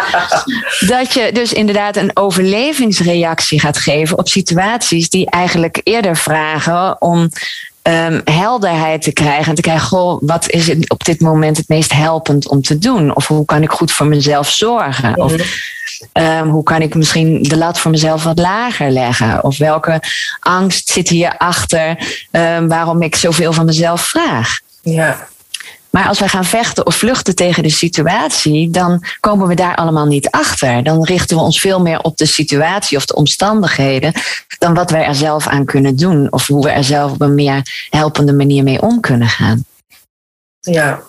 [0.86, 7.30] dat je dus inderdaad een overlevingsreactie gaat geven op situaties die eigenlijk eerder vragen om
[7.82, 9.48] ehm, helderheid te krijgen.
[9.48, 12.78] En te krijgen, goh, wat is het op dit moment het meest helpend om te
[12.78, 13.16] doen?
[13.16, 15.16] Of hoe kan ik goed voor mezelf zorgen?
[15.16, 15.34] Of
[16.12, 19.44] ehm, hoe kan ik misschien de lat voor mezelf wat lager leggen?
[19.44, 20.02] Of welke
[20.40, 21.88] angst zit hierachter
[22.30, 24.58] um, waarom ik zoveel van mezelf vraag?
[24.82, 25.28] Ja.
[25.90, 30.06] Maar als we gaan vechten of vluchten tegen de situatie, dan komen we daar allemaal
[30.06, 30.82] niet achter.
[30.82, 34.12] Dan richten we ons veel meer op de situatie of de omstandigheden
[34.58, 37.34] dan wat wij er zelf aan kunnen doen of hoe we er zelf op een
[37.34, 39.64] meer helpende manier mee om kunnen gaan.
[40.60, 41.02] Ja.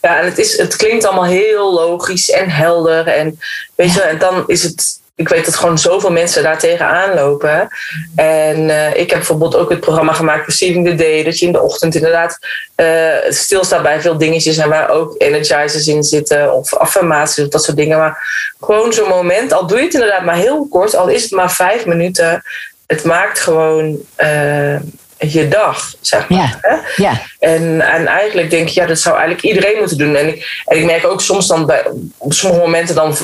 [0.00, 3.06] Ja, en het, is, het klinkt allemaal heel logisch en helder.
[3.06, 3.38] En,
[3.74, 7.68] weet je, en dan is het ik weet dat gewoon zoveel mensen daar tegenaan lopen.
[8.16, 11.24] En uh, ik heb bijvoorbeeld ook het programma gemaakt Receiving the Day.
[11.24, 12.38] Dat je in de ochtend inderdaad
[12.76, 14.56] uh, stilstaat bij veel dingetjes.
[14.56, 16.52] En waar ook energizers in zitten.
[16.52, 17.98] Of affirmaties of dat soort dingen.
[17.98, 18.18] Maar
[18.60, 19.52] gewoon zo'n moment.
[19.52, 20.96] Al doe je het inderdaad maar heel kort.
[20.96, 22.42] Al is het maar vijf minuten.
[22.86, 23.98] Het maakt gewoon...
[24.18, 24.76] Uh,
[25.18, 26.38] je dag, zeg maar.
[26.38, 27.02] Ja, hè?
[27.02, 27.22] ja.
[27.38, 30.16] En, en eigenlijk denk ik, ja, dat zou eigenlijk iedereen moeten doen.
[30.16, 31.82] En ik, en ik merk ook soms dan bij,
[32.18, 33.16] op sommige momenten dan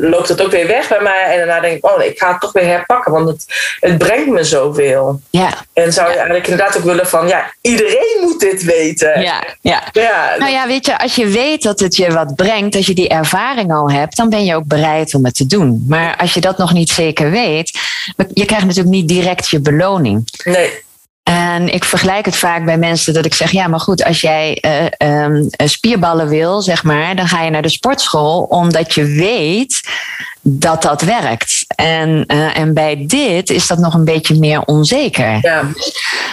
[0.00, 1.24] loopt het ook weer weg bij mij.
[1.30, 3.44] En daarna denk ik, oh, ik ga het toch weer herpakken, want het,
[3.80, 5.20] het brengt me zoveel.
[5.30, 5.64] Ja.
[5.72, 9.20] En zou je eigenlijk inderdaad ook willen van, ja, iedereen moet dit weten.
[9.20, 9.82] Ja, ja.
[9.92, 12.94] Ja, Nou ja, weet je, als je weet dat het je wat brengt, als je
[12.94, 15.84] die ervaring al hebt, dan ben je ook bereid om het te doen.
[15.88, 17.78] Maar als je dat nog niet zeker weet,
[18.32, 20.28] je krijgt natuurlijk niet direct je beloning.
[20.44, 20.86] nee.
[21.28, 24.64] En ik vergelijk het vaak bij mensen dat ik zeg: ja, maar goed, als jij
[25.00, 29.80] uh, um, spierballen wil, zeg maar, dan ga je naar de sportschool omdat je weet
[30.40, 31.64] dat dat werkt.
[31.74, 35.38] En, uh, en bij dit is dat nog een beetje meer onzeker.
[35.40, 35.62] Ja.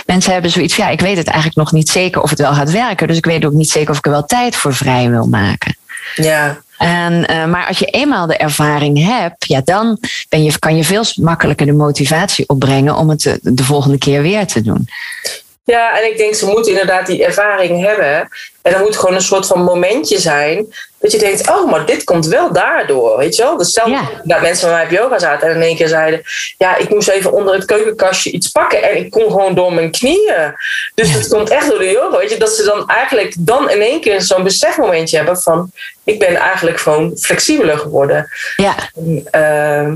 [0.06, 2.54] Mensen hebben zoiets van: ja, ik weet het eigenlijk nog niet zeker of het wel
[2.54, 5.10] gaat werken, dus ik weet ook niet zeker of ik er wel tijd voor vrij
[5.10, 5.78] wil maken.
[6.16, 6.58] Ja.
[6.78, 10.84] En, uh, maar als je eenmaal de ervaring hebt, ja, dan ben je, kan je
[10.84, 14.88] veel makkelijker de motivatie opbrengen om het de, de volgende keer weer te doen.
[15.66, 18.30] Ja, en ik denk ze moeten inderdaad die ervaring hebben.
[18.62, 20.74] En er moet gewoon een soort van momentje zijn.
[21.00, 23.18] Dat je denkt, oh, maar dit komt wel daardoor.
[23.18, 23.58] Weet je wel?
[23.58, 26.22] Dus stel dat mensen bij mij op yoga zaten en in één keer zeiden:
[26.58, 28.84] Ja, ik moest even onder het keukenkastje iets pakken.
[28.84, 30.54] En ik kon gewoon door mijn knieën.
[30.96, 32.18] Dus het komt echt door de yoga.
[32.18, 35.72] Weet je, dat ze dan eigenlijk dan in één keer zo'n besefmomentje hebben van:
[36.04, 38.30] Ik ben eigenlijk gewoon flexibeler geworden.
[38.56, 38.76] Ja,
[39.32, 39.96] ehm,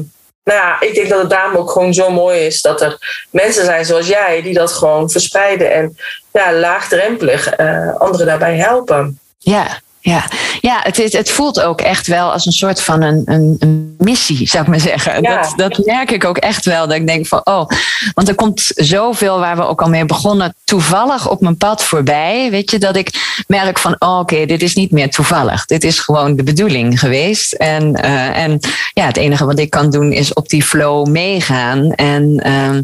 [0.56, 3.86] nou ik denk dat het daarom ook gewoon zo mooi is dat er mensen zijn
[3.86, 5.98] zoals jij die dat gewoon verspreiden en
[6.32, 9.20] ja, laagdrempelig eh, anderen daarbij helpen.
[9.38, 10.26] ja, ja.
[10.62, 13.96] ja het, is, het voelt ook echt wel als een soort van een, een, een
[13.98, 15.22] missie, zou ik maar zeggen.
[15.22, 15.42] Ja.
[15.42, 16.88] Dat, dat merk ik ook echt wel.
[16.88, 17.70] Dat ik denk van, oh,
[18.14, 22.52] want er komt zoveel waar we ook al mee begonnen, toevallig op mijn pad voorbij.
[22.52, 25.66] Weet je, dat ik merk van, oh, oké, dit is niet meer toevallig.
[25.66, 27.54] Dit is gewoon de bedoeling geweest.
[27.54, 28.60] En, uh, en
[28.94, 31.92] ja, het enige wat ik kan doen is op die flow meegaan.
[31.92, 32.80] En uh,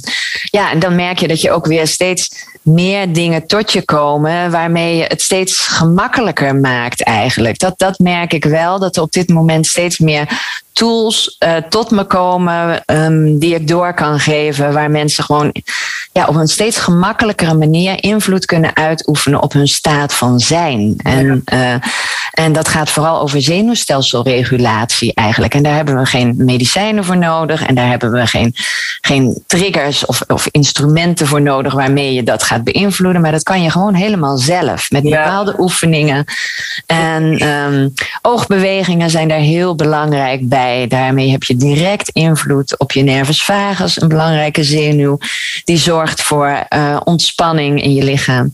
[0.50, 2.30] ja, en dan merk je dat je ook weer steeds
[2.66, 7.60] meer dingen tot je komen waarmee je het steeds gemakkelijker maakt eigenlijk.
[7.60, 10.28] Dat, dat merk ik wel, dat er op dit moment steeds meer
[10.76, 15.52] tools uh, tot me komen um, die ik door kan geven, waar mensen gewoon
[16.12, 20.96] ja, op een steeds gemakkelijkere manier invloed kunnen uitoefenen op hun staat van zijn.
[21.04, 21.74] En, ja.
[21.74, 21.82] uh,
[22.32, 25.54] en dat gaat vooral over zenuwstelselregulatie eigenlijk.
[25.54, 28.54] En daar hebben we geen medicijnen voor nodig en daar hebben we geen,
[29.02, 33.22] geen triggers of, of instrumenten voor nodig waarmee je dat gaat beïnvloeden.
[33.22, 35.24] Maar dat kan je gewoon helemaal zelf met ja.
[35.24, 36.26] bepaalde oefeningen.
[36.86, 40.65] En um, oogbewegingen zijn daar heel belangrijk bij.
[40.88, 45.18] Daarmee heb je direct invloed op je nervus vagus, een belangrijke zenuw.
[45.64, 48.54] Die zorgt voor uh, ontspanning in je lichaam.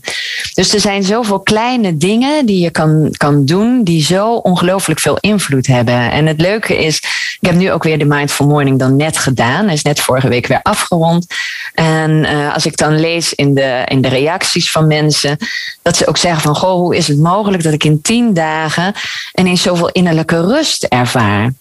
[0.54, 5.16] Dus er zijn zoveel kleine dingen die je kan, kan doen, die zo ongelooflijk veel
[5.20, 6.10] invloed hebben.
[6.10, 6.96] En het leuke is,
[7.40, 9.64] ik heb nu ook weer de Mindful Morning dan net gedaan.
[9.64, 11.26] Hij is net vorige week weer afgerond.
[11.74, 15.36] En uh, als ik dan lees in de, in de reacties van mensen,
[15.82, 18.94] dat ze ook zeggen van, goh, hoe is het mogelijk dat ik in tien dagen
[19.34, 21.52] ineens zoveel innerlijke rust ervaar?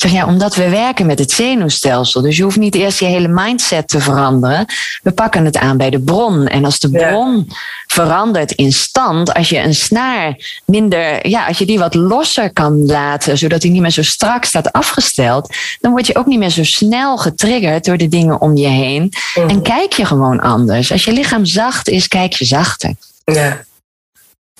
[0.00, 2.22] Zeg, ja, omdat we werken met het zenuwstelsel.
[2.22, 4.66] Dus je hoeft niet eerst je hele mindset te veranderen.
[5.02, 6.46] We pakken het aan bij de bron.
[6.46, 7.54] En als de bron ja.
[7.86, 12.86] verandert in stand, als je een snaar minder, ja, als je die wat losser kan
[12.86, 16.50] laten, zodat die niet meer zo strak staat afgesteld, dan word je ook niet meer
[16.50, 19.12] zo snel getriggerd door de dingen om je heen.
[19.34, 19.48] Mm.
[19.48, 20.92] En kijk je gewoon anders.
[20.92, 22.94] Als je lichaam zacht is, kijk je zachter.
[23.24, 23.64] Ja.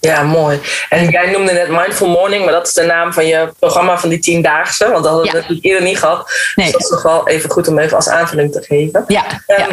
[0.00, 0.60] Ja, mooi.
[0.88, 4.08] En jij noemde net Mindful Morning, maar dat is de naam van je programma van
[4.08, 4.90] die tiendaagse.
[4.90, 5.34] Want dat hadden we ja.
[5.34, 6.30] natuurlijk eerder niet gehad.
[6.54, 6.66] Nee.
[6.66, 9.04] Dus dat is toch wel even goed om even als aanvulling te geven.
[9.06, 9.24] Ja.
[9.46, 9.68] Um, ja.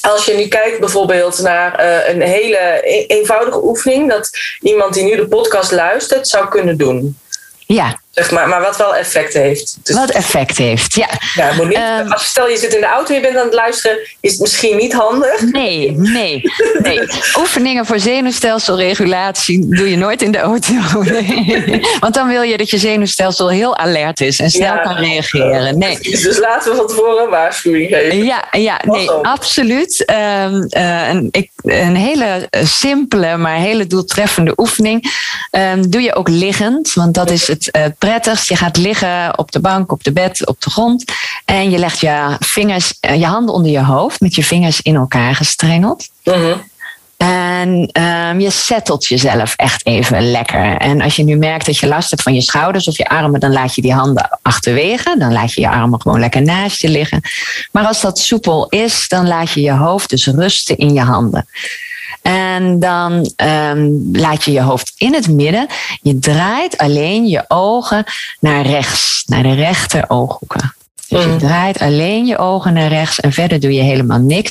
[0.00, 5.16] Als je nu kijkt bijvoorbeeld naar uh, een hele eenvoudige oefening, dat iemand die nu
[5.16, 7.18] de podcast luistert zou kunnen doen.
[7.66, 8.00] Ja.
[8.16, 9.76] Zeg maar, maar wat wel effect heeft.
[9.82, 11.08] Dus, wat effect heeft, ja.
[11.34, 13.44] ja moet niet, um, als stel je zit in de auto en je bent aan
[13.44, 15.40] het luisteren, is het misschien niet handig.
[15.40, 16.42] Nee, nee,
[16.78, 17.00] nee.
[17.38, 20.72] Oefeningen voor zenuwstelselregulatie doe je nooit in de auto.
[22.00, 25.78] Want dan wil je dat je zenuwstelsel heel alert is en snel kan reageren.
[25.78, 25.98] Nee.
[26.00, 28.24] Dus laten we van tevoren een waarschuwing geven.
[28.24, 30.04] Ja, ja nee, absoluut.
[30.10, 35.04] Um, uh, een, ik, een hele simpele, maar hele doeltreffende oefening.
[35.50, 38.48] Um, doe je ook liggend, want dat is het uh, prettigst.
[38.48, 41.04] Je gaat liggen op de bank, op de bed, op de grond.
[41.44, 44.94] En je legt je vingers, uh, je handen onder je hoofd met je vingers in
[44.94, 46.08] elkaar gestrengeld.
[46.24, 46.62] Mm-hmm.
[47.16, 50.76] En um, je settelt jezelf echt even lekker.
[50.76, 53.40] En als je nu merkt dat je last hebt van je schouders of je armen,
[53.40, 55.16] dan laat je die handen achterwege.
[55.18, 57.20] Dan laat je je armen gewoon lekker naast je liggen.
[57.72, 61.46] Maar als dat soepel is, dan laat je je hoofd dus rusten in je handen.
[62.22, 65.66] En dan um, laat je je hoofd in het midden.
[66.02, 68.04] Je draait alleen je ogen
[68.40, 70.74] naar rechts, naar de rechter ooghoeken.
[71.08, 74.50] Dus je draait alleen je ogen naar rechts en verder doe je helemaal niks.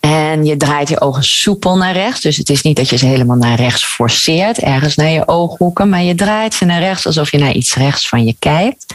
[0.00, 2.20] En je draait je ogen soepel naar rechts.
[2.20, 5.88] Dus het is niet dat je ze helemaal naar rechts forceert, ergens naar je ooghoeken,
[5.88, 8.86] maar je draait ze naar rechts alsof je naar iets rechts van je kijkt.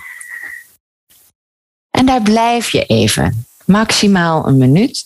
[1.92, 5.06] En daar blijf je even, maximaal een minuut.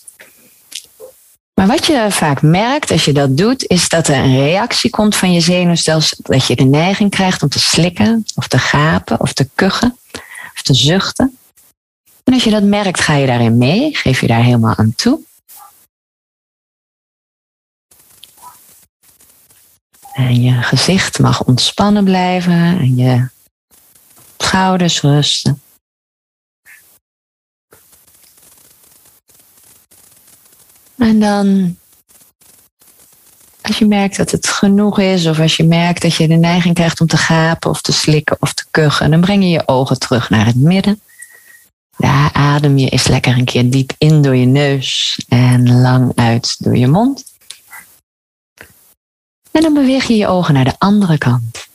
[1.58, 5.16] Maar wat je vaak merkt als je dat doet, is dat er een reactie komt
[5.16, 6.16] van je zenuwstelsel.
[6.22, 9.98] Dat je de neiging krijgt om te slikken, of te gapen, of te kuchen,
[10.54, 11.38] of te zuchten.
[12.24, 15.20] En als je dat merkt, ga je daarin mee, geef je daar helemaal aan toe.
[20.12, 23.28] En je gezicht mag ontspannen blijven en je
[24.36, 25.62] schouders rusten.
[30.98, 31.76] En dan,
[33.60, 36.74] als je merkt dat het genoeg is, of als je merkt dat je de neiging
[36.74, 39.98] krijgt om te gapen of te slikken of te kuchen, dan breng je je ogen
[39.98, 41.00] terug naar het midden.
[41.96, 46.56] Daar adem je eens lekker een keer diep in door je neus en lang uit
[46.58, 47.24] door je mond.
[49.50, 51.67] En dan beweeg je je ogen naar de andere kant.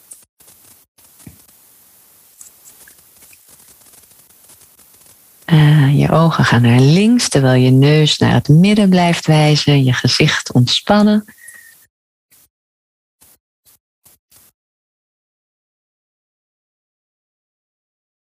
[5.46, 9.94] Uh, je ogen gaan naar links terwijl je neus naar het midden blijft wijzen, je
[9.94, 11.26] gezicht ontspannen.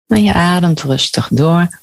[0.07, 1.79] En je ademt rustig door.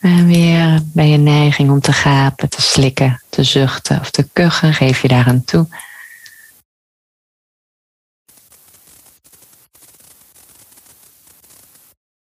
[0.00, 4.74] En weer bij je neiging om te gapen, te slikken, te zuchten of te kuchen,
[4.74, 5.89] geef je daaraan toe.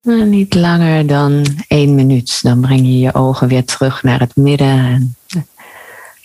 [0.05, 2.41] Maar niet langer dan één minuut.
[2.41, 4.67] Dan breng je je ogen weer terug naar het midden.
[4.67, 5.15] En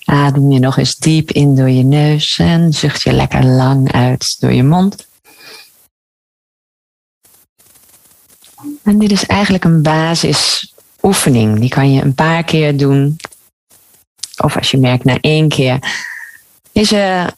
[0.04, 4.40] adem je nog eens diep in door je neus en zucht je lekker lang uit
[4.40, 5.08] door je mond.
[8.82, 11.58] En dit is eigenlijk een basisoefening.
[11.58, 13.16] Die kan je een paar keer doen.
[14.42, 15.78] Of als je merkt na één keer.
[16.72, 17.32] Deze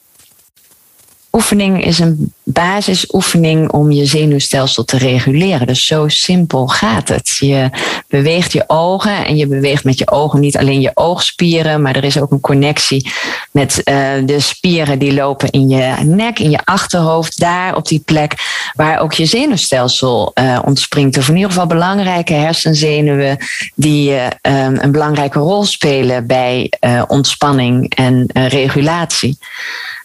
[1.33, 5.67] oefening is een basisoefening om je zenuwstelsel te reguleren.
[5.67, 7.37] Dus zo simpel gaat het.
[7.39, 7.71] Je
[8.09, 12.05] beweegt je ogen en je beweegt met je ogen niet alleen je oogspieren, maar er
[12.05, 13.13] is ook een connectie
[13.51, 18.03] met uh, de spieren die lopen in je nek, in je achterhoofd, daar op die
[18.05, 18.35] plek
[18.75, 21.17] waar ook je zenuwstelsel uh, ontspringt.
[21.17, 23.37] Of in ieder geval belangrijke hersenzenuwen
[23.75, 26.73] die uh, een belangrijke rol spelen bij
[27.07, 29.39] ontspanning en regulatie.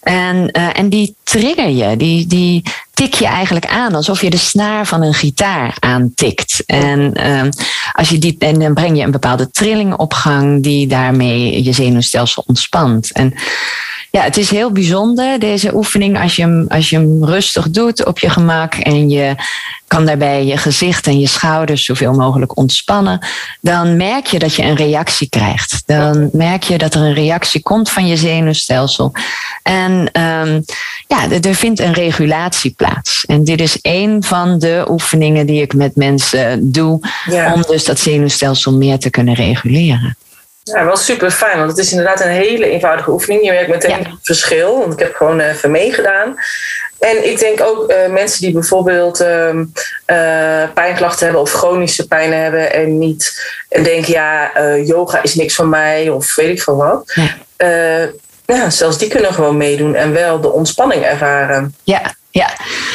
[0.00, 2.62] En, uh, en die trigger je, die, die
[2.94, 6.62] tik je eigenlijk aan alsof je de snaar van een gitaar aantikt.
[6.66, 7.42] En, uh,
[7.92, 11.72] als je die, en dan breng je een bepaalde trilling op gang die daarmee je
[11.72, 13.12] zenuwstelsel ontspant.
[13.12, 13.34] En
[14.10, 18.06] ja, het is heel bijzonder, deze oefening, als je, hem, als je hem rustig doet
[18.06, 19.34] op je gemak en je
[19.86, 23.26] kan daarbij je gezicht en je schouders zoveel mogelijk ontspannen,
[23.60, 25.82] dan merk je dat je een reactie krijgt.
[25.86, 29.12] Dan merk je dat er een reactie komt van je zenuwstelsel.
[29.62, 30.64] En um,
[31.06, 33.24] ja, er vindt een regulatie plaats.
[33.26, 37.52] En dit is een van de oefeningen die ik met mensen doe, ja.
[37.52, 40.16] om dus dat zenuwstelsel meer te kunnen reguleren.
[40.74, 43.44] Ja, wel super fijn, want het is inderdaad een hele eenvoudige oefening.
[43.44, 43.96] Je merkt meteen ja.
[43.96, 46.36] het verschil, want ik heb gewoon even meegedaan.
[46.98, 49.64] En ik denk ook uh, mensen die bijvoorbeeld uh, uh,
[50.74, 55.54] pijnklachten hebben of chronische pijn hebben en niet en denken, ja, eh, yoga is niks
[55.54, 57.12] van mij of weet ik veel wat.
[57.14, 58.10] Ja.
[58.46, 61.74] ja, zelfs die kunnen gewoon meedoen en wel de ontspanning ervaren.
[61.84, 62.50] Ja, Ja,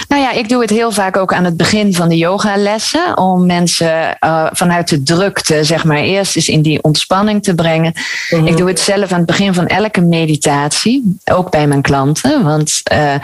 [0.07, 3.17] nou ja, ik doe het heel vaak ook aan het begin van de yogalessen.
[3.17, 7.93] Om mensen uh, vanuit de drukte, zeg maar, eerst eens in die ontspanning te brengen.
[8.29, 8.45] Mhm.
[8.45, 11.17] Ik doe het zelf aan het begin van elke meditatie.
[11.31, 12.43] Ook bij mijn klanten.
[12.43, 13.15] Want uh,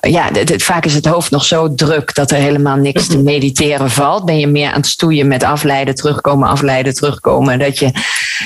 [0.00, 3.24] ja, vaak is het hoofd nog zo druk dat er helemaal niks te mhm.
[3.24, 4.24] mediteren valt.
[4.24, 7.58] Ben je meer aan het stoeien met afleiden, terugkomen, afleiden, terugkomen.
[7.58, 7.90] Dat je,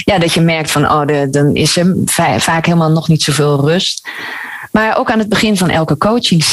[0.04, 1.94] ja, dat je merkt van, oh, de, dan is er
[2.38, 4.08] vaak helemaal nog niet zoveel rust.
[4.70, 6.44] Maar ook aan het begin van elke coaching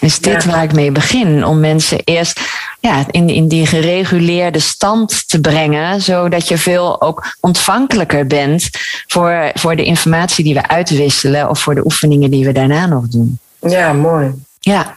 [0.00, 1.44] is dit waar ik mee begin.
[1.44, 2.40] Om mensen eerst
[2.80, 6.00] ja, in, in die gereguleerde stand te brengen.
[6.00, 8.68] Zodat je veel ook ontvankelijker bent
[9.06, 11.50] voor, voor de informatie die we uitwisselen.
[11.50, 13.38] Of voor de oefeningen die we daarna nog doen.
[13.60, 14.32] Ja, mooi.
[14.60, 14.96] Ja.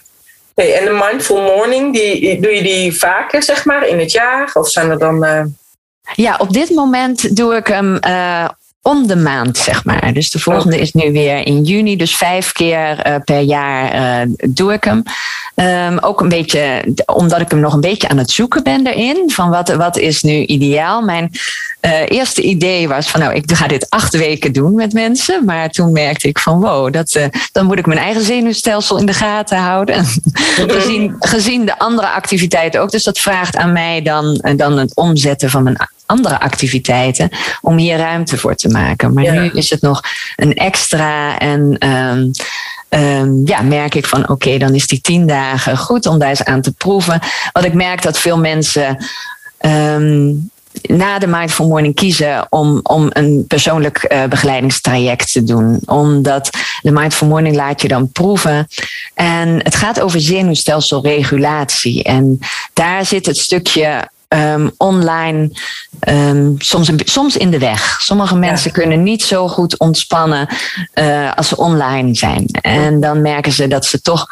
[0.55, 4.51] Hey, en de Mindful Morning, die, doe je die vaker, zeg maar, in het jaar?
[4.53, 5.25] Of zijn er dan...
[5.25, 5.41] Uh...
[6.15, 8.47] Ja, op dit moment doe ik hem uh,
[8.87, 10.13] om de maand, zeg maar.
[10.13, 11.95] Dus de volgende is nu weer in juni.
[11.95, 15.03] Dus vijf keer uh, per jaar uh, doe ik hem.
[15.55, 19.31] Um, ook een beetje, omdat ik hem nog een beetje aan het zoeken ben erin.
[19.31, 21.01] Van wat, wat is nu ideaal?
[21.01, 21.31] Mijn
[21.81, 25.45] uh, eerste idee was van nou, ik ga dit acht weken doen met mensen.
[25.45, 27.19] Maar toen merkte ik van wow, dat,
[27.51, 30.05] dan moet ik mijn eigen zenuwstelsel in de gaten houden.
[30.77, 32.91] gezien, gezien de andere activiteiten ook.
[32.91, 35.77] Dus dat vraagt aan mij dan, dan het omzetten van mijn
[36.07, 37.29] andere activiteiten
[37.61, 39.13] om hier ruimte voor te maken.
[39.13, 40.01] Maar nu is het nog
[40.35, 42.31] een extra en um,
[42.89, 46.43] um, ja, merk ik van oké, dan is die tien dagen goed om daar eens
[46.43, 47.19] aan te proeven.
[47.51, 49.05] Wat ik merk dat veel mensen
[49.59, 50.49] um,
[50.81, 55.79] na de Mindful Morning kiezen om, om een persoonlijk uh, begeleidingstraject te doen.
[55.85, 56.49] Omdat
[56.81, 58.67] de Mindful Morning laat je dan proeven.
[59.13, 62.03] En het gaat over zenuwstelselregulatie.
[62.03, 62.39] En
[62.73, 65.49] daar zit het stukje um, online
[66.07, 67.97] um, soms, soms in de weg.
[68.01, 70.47] Sommige mensen kunnen niet zo goed ontspannen
[70.93, 72.45] uh, als ze online zijn.
[72.61, 74.27] En dan merken ze dat ze toch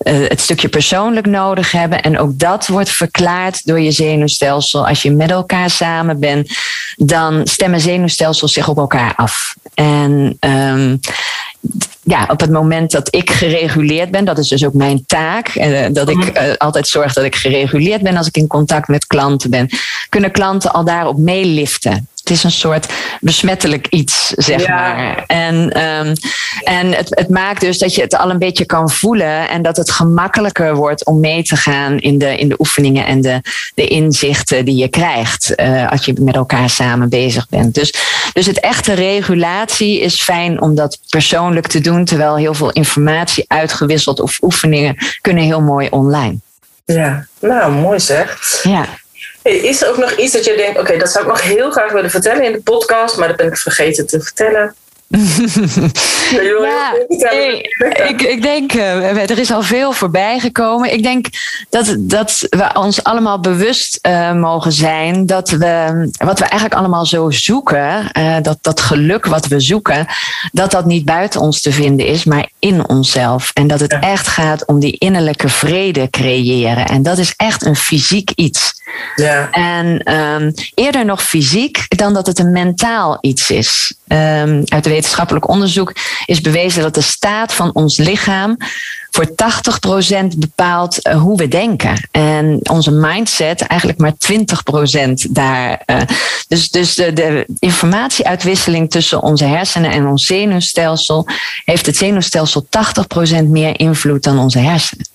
[0.00, 2.02] uh, het stukje persoonlijk nodig hebben.
[2.02, 4.88] En ook dat wordt verklaard door je zenuwstelsel.
[4.88, 6.58] Als je met elkaar samen bent,
[6.96, 9.54] dan stemmen zenuwstelsels zich op elkaar af.
[9.74, 11.00] En um,
[12.02, 15.86] ja, op het moment dat ik gereguleerd ben, dat is dus ook mijn taak, uh,
[15.92, 19.50] dat ik uh, altijd zorg dat ik gereguleerd ben als ik in contact met klanten
[19.50, 19.68] ben,
[20.08, 22.08] kunnen klanten al daarop meeliften.
[22.30, 25.24] Het is een soort besmettelijk iets, zeg maar.
[25.26, 26.14] En, um,
[26.62, 29.76] en het, het maakt dus dat je het al een beetje kan voelen en dat
[29.76, 33.40] het gemakkelijker wordt om mee te gaan in de, in de oefeningen en de,
[33.74, 37.74] de inzichten die je krijgt uh, als je met elkaar samen bezig bent.
[37.74, 37.94] Dus,
[38.32, 43.44] dus het echte regulatie is fijn om dat persoonlijk te doen, terwijl heel veel informatie
[43.48, 46.38] uitgewisseld of oefeningen kunnen heel mooi online.
[46.84, 48.60] Ja, nou mooi zeg.
[48.62, 48.86] Ja.
[49.42, 51.92] Is er ook nog iets dat je denkt, oké, dat zou ik nog heel graag
[51.92, 54.74] willen vertellen in de podcast, maar dat ben ik vergeten te vertellen?
[55.10, 56.94] Ja,
[58.08, 60.92] ik, ik denk, uh, er is al veel voorbij gekomen.
[60.92, 61.26] Ik denk
[61.70, 67.06] dat, dat we ons allemaal bewust uh, mogen zijn dat we, wat we eigenlijk allemaal
[67.06, 70.06] zo zoeken, uh, dat, dat geluk wat we zoeken,
[70.52, 73.50] dat dat niet buiten ons te vinden is, maar in onszelf.
[73.54, 74.00] En dat het ja.
[74.00, 76.86] echt gaat om die innerlijke vrede creëren.
[76.86, 78.78] En dat is echt een fysiek iets.
[79.14, 79.50] Ja.
[79.50, 83.94] En um, eerder nog fysiek dan dat het een mentaal iets is.
[84.08, 85.92] Um, uit de wetenschappelijk onderzoek
[86.24, 88.56] is bewezen dat de staat van ons lichaam
[89.10, 89.28] voor
[90.34, 92.08] 80% bepaalt uh, hoe we denken.
[92.10, 95.82] En onze mindset eigenlijk maar 20% daar.
[95.86, 96.00] Uh,
[96.48, 101.26] dus dus de, de informatieuitwisseling tussen onze hersenen en ons zenuwstelsel
[101.64, 102.66] heeft het zenuwstelsel
[103.40, 105.06] 80% meer invloed dan onze hersenen.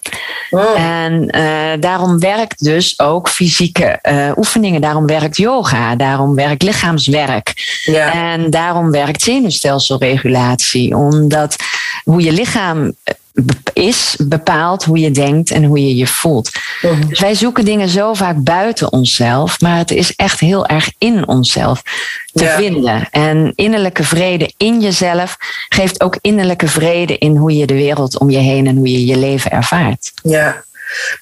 [0.76, 4.00] En uh, daarom werkt dus ook fysieke
[4.36, 7.80] oefeningen, daarom werkt yoga, daarom werkt lichaamswerk.
[7.84, 8.14] Ja.
[8.14, 11.56] En daarom werkt zenuwstelselregulatie, omdat
[12.04, 12.94] hoe je lichaam
[13.74, 16.50] is bepaalt hoe je denkt en hoe je je voelt.
[16.82, 17.08] Mhm.
[17.08, 21.28] Dus wij zoeken dingen zo vaak buiten onszelf, maar het is echt heel erg in
[21.28, 21.82] onszelf
[22.34, 22.58] te Ja.
[22.58, 23.08] vinden.
[23.12, 25.38] En innerlijke vrede in jezelf
[25.70, 29.06] geeft ook innerlijke vrede in hoe je de wereld om je heen en hoe je
[29.06, 30.12] je leven ervaart.
[30.24, 30.64] Ja.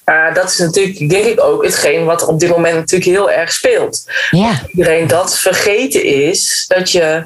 [0.04, 3.52] Maar dat is natuurlijk, denk ik, ook hetgeen wat op dit moment natuurlijk heel erg
[3.52, 4.04] speelt.
[4.30, 7.24] Ja, Iedereen dat vergeten is dat je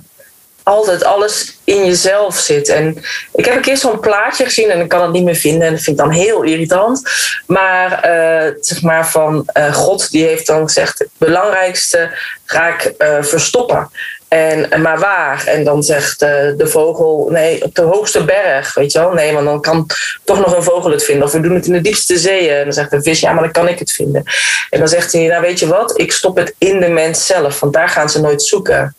[0.68, 2.68] altijd alles in jezelf zit.
[2.68, 2.96] En
[3.32, 5.66] ik heb een keer zo'n plaatje gezien en ik kan het niet meer vinden.
[5.66, 7.02] En dat vind ik dan heel irritant.
[7.46, 12.10] Maar eh, zeg maar van eh, God, die heeft dan gezegd: het belangrijkste
[12.44, 13.90] ga ik eh, verstoppen.
[14.28, 15.46] En, maar waar?
[15.46, 19.12] En dan zegt de vogel, nee, op de hoogste berg, weet je wel?
[19.12, 19.86] Nee, want dan kan
[20.24, 21.26] toch nog een vogel het vinden.
[21.26, 22.56] Of we doen het in de diepste zeeën.
[22.56, 24.22] En dan zegt de vis, ja, maar dan kan ik het vinden.
[24.70, 27.60] En dan zegt hij, nou weet je wat, ik stop het in de mens zelf,
[27.60, 28.96] want daar gaan ze nooit zoeken.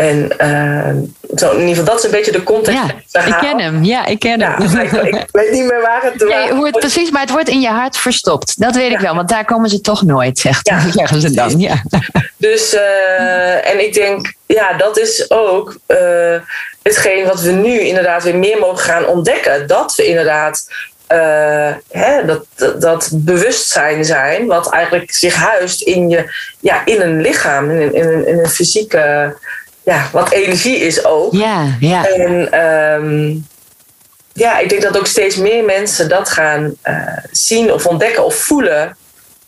[0.00, 2.80] En uh, zo, in ieder geval, dat is een beetje de context.
[3.10, 3.84] Ja, ik ken hem.
[3.84, 4.62] Ja, ik ken hem.
[4.80, 7.60] ik, ik, weet niet meer waar het nee, hoe het precies, maar het wordt in
[7.60, 8.60] je hart verstopt.
[8.60, 10.80] Dat weet ik wel, want daar komen ze toch nooit, zegt, ja.
[10.98, 11.58] zeggen ze dan.
[11.58, 11.82] Ja.
[12.36, 16.36] Dus, uh, en ik denk, ja, dat is ook uh,
[16.82, 19.66] hetgeen wat we nu inderdaad weer meer mogen gaan ontdekken.
[19.66, 20.66] Dat we inderdaad
[21.12, 22.46] uh, hè, dat,
[22.80, 28.08] dat, bewustzijn zijn, wat eigenlijk zich huist in, je, ja, in een lichaam, in, in,
[28.08, 29.36] een, in een fysieke,
[29.82, 31.32] ja, wat energie is ook.
[31.32, 32.06] Ja, ja.
[32.06, 33.46] En um,
[34.32, 38.34] ja, ik denk dat ook steeds meer mensen dat gaan uh, zien of ontdekken of
[38.34, 38.96] voelen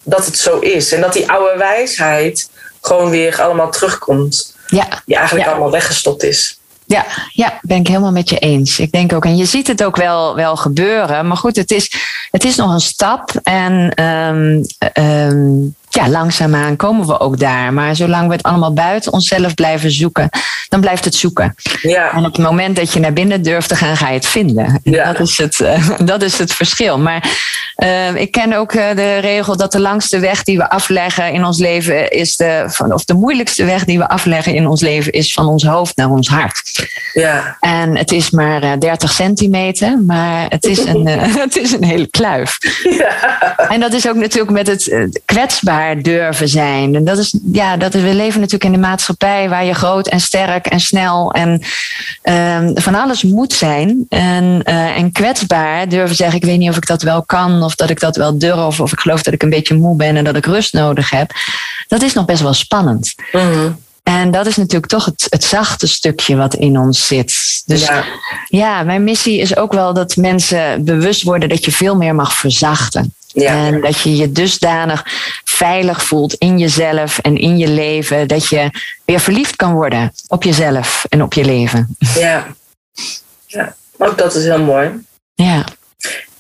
[0.03, 0.93] dat het zo is.
[0.93, 4.57] En dat die oude wijsheid gewoon weer allemaal terugkomt.
[4.67, 5.03] Ja.
[5.07, 5.53] Die eigenlijk ja.
[5.53, 6.61] allemaal weggestopt is.
[6.85, 8.79] Ja, ja, ben ik helemaal met je eens.
[8.79, 11.27] Ik denk ook, en je ziet het ook wel, wel gebeuren.
[11.27, 11.93] Maar goed, het is,
[12.31, 13.31] het is nog een stap.
[13.43, 14.67] En um,
[15.05, 17.73] um, ja, langzaamaan komen we ook daar.
[17.73, 20.29] Maar zolang we het allemaal buiten onszelf blijven zoeken,
[20.69, 21.55] dan blijft het zoeken.
[21.83, 22.13] Ja.
[22.13, 24.81] En op het moment dat je naar binnen durft te gaan, ga je het vinden.
[24.83, 25.13] Ja.
[25.13, 26.99] Dat, is het, uh, dat is het verschil.
[26.99, 27.29] Maar
[27.77, 31.45] uh, ik ken ook uh, de regel dat de langste weg die we afleggen in
[31.45, 35.13] ons leven is de, van, of de moeilijkste weg die we afleggen in ons leven
[35.13, 36.89] is van ons hoofd naar ons hart.
[37.13, 37.57] Ja.
[37.61, 41.07] En het is maar 30 centimeter, maar het is een,
[41.47, 42.59] het is een hele kluif.
[42.83, 43.57] Ja.
[43.69, 46.95] En dat is ook natuurlijk met het kwetsbaar durven zijn.
[46.95, 50.09] En dat is, ja, dat is, we leven natuurlijk in de maatschappij waar je groot
[50.09, 51.63] en sterk en snel en
[52.23, 54.07] um, van alles moet zijn.
[54.09, 57.75] En, uh, en kwetsbaar durven zeggen: ik weet niet of ik dat wel kan, of
[57.75, 60.25] dat ik dat wel durf, of ik geloof dat ik een beetje moe ben en
[60.25, 61.31] dat ik rust nodig heb.
[61.89, 63.15] Dat is nog best wel spannend.
[63.33, 63.77] Mm -hmm.
[64.03, 67.63] En dat is natuurlijk toch het, het zachte stukje wat in ons zit.
[67.67, 68.05] Dus ja.
[68.49, 72.35] ja, mijn missie is ook wel dat mensen bewust worden dat je veel meer mag
[72.35, 73.15] verzachten.
[73.33, 73.67] Ja.
[73.67, 75.05] En dat je je dusdanig
[75.45, 78.29] veilig voelt in jezelf en in je leven.
[78.29, 78.71] Dat je
[79.05, 81.97] weer verliefd kan worden op jezelf en op je leven.
[82.19, 82.47] Ja,
[83.47, 83.75] ja.
[83.99, 84.91] ook dat is heel mooi.
[85.35, 85.65] Ja.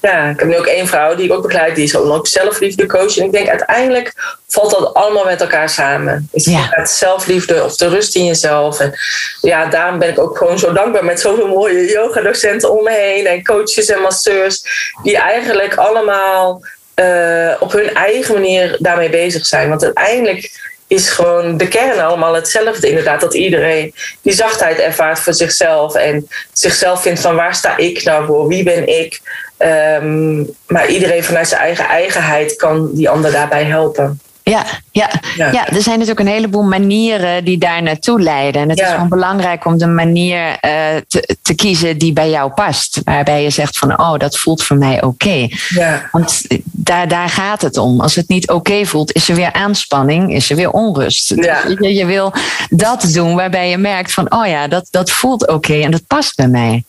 [0.01, 2.87] Ja, ik heb nu ook één vrouw die ik ook begeleid, die is ook zelfliefde
[2.87, 3.17] coach.
[3.17, 4.13] En ik denk uiteindelijk
[4.49, 6.29] valt dat allemaal met elkaar samen.
[6.33, 6.67] Is Ja.
[6.71, 8.81] het zelfliefde of de rust in jezelf.
[8.81, 8.95] En
[9.41, 13.27] ja, daarom ben ik ook gewoon zo dankbaar met zoveel mooie yogadocenten om me heen.
[13.27, 14.63] En coaches en masseurs.
[15.03, 16.63] Die eigenlijk allemaal
[16.97, 19.69] uh, op hun eigen manier daarmee bezig zijn.
[19.69, 22.89] Want uiteindelijk is gewoon de kern allemaal hetzelfde.
[22.89, 25.95] Inderdaad, dat iedereen die zachtheid ervaart voor zichzelf.
[25.95, 28.49] En zichzelf vindt van waar sta ik nou voor?
[28.49, 29.21] Wie ben ik?
[29.59, 34.21] Um, maar iedereen vanuit zijn eigen eigenheid kan die ander daarbij helpen.
[34.45, 35.51] Ja, ja, ja.
[35.53, 38.63] ja, er zijn natuurlijk een heleboel manieren die daar naartoe leiden.
[38.63, 38.87] En het Ja.
[38.87, 40.73] is gewoon belangrijk om de manier eh,
[41.09, 43.01] te, te kiezen die bij jou past.
[43.05, 45.47] Waarbij je zegt van, oh, dat voelt voor mij oké.
[45.69, 48.01] Ja, Want daar, daar gaat het om.
[48.01, 51.37] Als het niet oké voelt, is er weer aanspanning, is er weer onrust.
[51.37, 51.47] Dus
[51.79, 52.33] je, je wil
[52.71, 56.37] dat doen waarbij je merkt van, oh ja, dat, dat voelt oké en dat past
[56.37, 56.85] bij mij.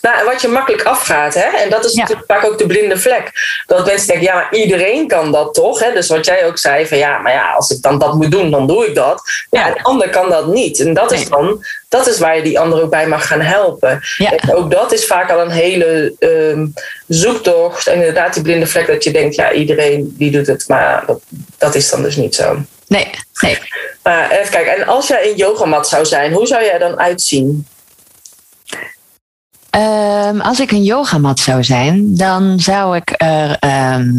[0.00, 1.56] Nou, en wat je makkelijk afgaat, hè?
[1.56, 2.00] en dat is Ja.
[2.00, 3.30] natuurlijk vaak ook de blinde vlek.
[3.66, 5.78] Dat mensen denken, ja, maar iedereen kan dat toch?
[5.78, 5.92] Hè?
[5.92, 8.50] Dus wat jij ook zei, van ja, maar ja, als ik dan dat moet doen,
[8.50, 9.22] dan doe ik dat.
[9.50, 10.80] Ja, ander kan dat niet.
[10.80, 14.00] En dat is dan, dat is waar je die ander ook bij mag gaan helpen.
[14.16, 14.32] Ja.
[14.36, 16.66] En ook dat is vaak al een hele ehm,
[17.06, 17.86] zoektocht.
[17.86, 21.20] En inderdaad, die blinde vlek, dat je denkt, ja, iedereen die doet het, maar dat,
[21.58, 22.56] dat is dan dus niet zo.
[22.86, 23.10] Nee,
[23.40, 23.58] nee.
[24.02, 26.98] Maar even kijken, en als jij een yogamat zou zijn, hoe zou jij er dan
[26.98, 27.66] uitzien?
[29.70, 33.56] Ehm, als ik een yogamat zou zijn, dan zou ik er.
[33.58, 34.10] ehm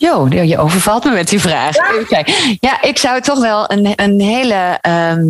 [0.00, 1.76] Jo, je overvalt me met die vraag.
[2.08, 2.34] Kijken.
[2.60, 5.24] Ja, ik zou toch wel een, een hele ehm,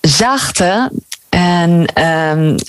[0.00, 0.90] zachte
[1.28, 1.86] en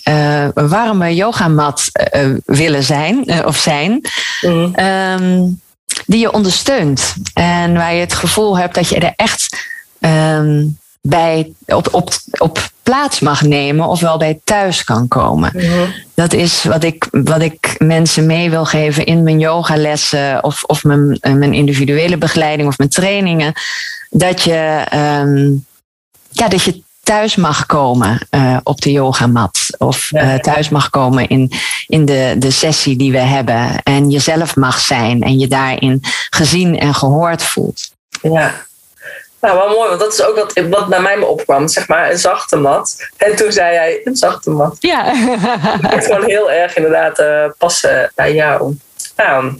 [0.04, 4.02] eh, warme yogamat eh, willen zijn eh, of zijn.
[4.42, 5.50] Mhm.
[6.06, 7.16] Die je ondersteunt.
[7.34, 9.72] En waar je het gevoel hebt dat je er echt
[11.08, 15.52] bij op, op, op plaats mag nemen, ofwel bij thuis kan komen.
[15.54, 15.90] Mhm.
[16.14, 20.84] Dat is wat ik, wat ik mensen mee wil geven in mijn yogalessen of, of
[20.84, 23.54] mijn, eh, mijn individuele begeleiding of mijn trainingen.
[24.10, 25.52] Dat je, ehm,
[26.30, 29.68] ja, dat je thuis mag komen eh, op de yogamat.
[29.78, 31.52] Of eh, thuis mag komen in,
[31.88, 33.84] in de, de sessie die we hebben.
[33.84, 36.00] En jezelf mag zijn en je daarin
[36.30, 37.92] gezien en gehoord voelt.
[38.22, 38.54] Ja.
[39.44, 41.68] Nou, wel mooi, want dat is ook wat, wat bij mij me opkwam.
[41.68, 42.96] Zeg maar, een zachte mat.
[43.18, 44.76] En toen zei jij, een zachte mat.
[44.80, 45.12] Ja.
[45.82, 48.78] Het gewoon heel erg inderdaad eh, passen bij jou.
[49.16, 49.54] Nou,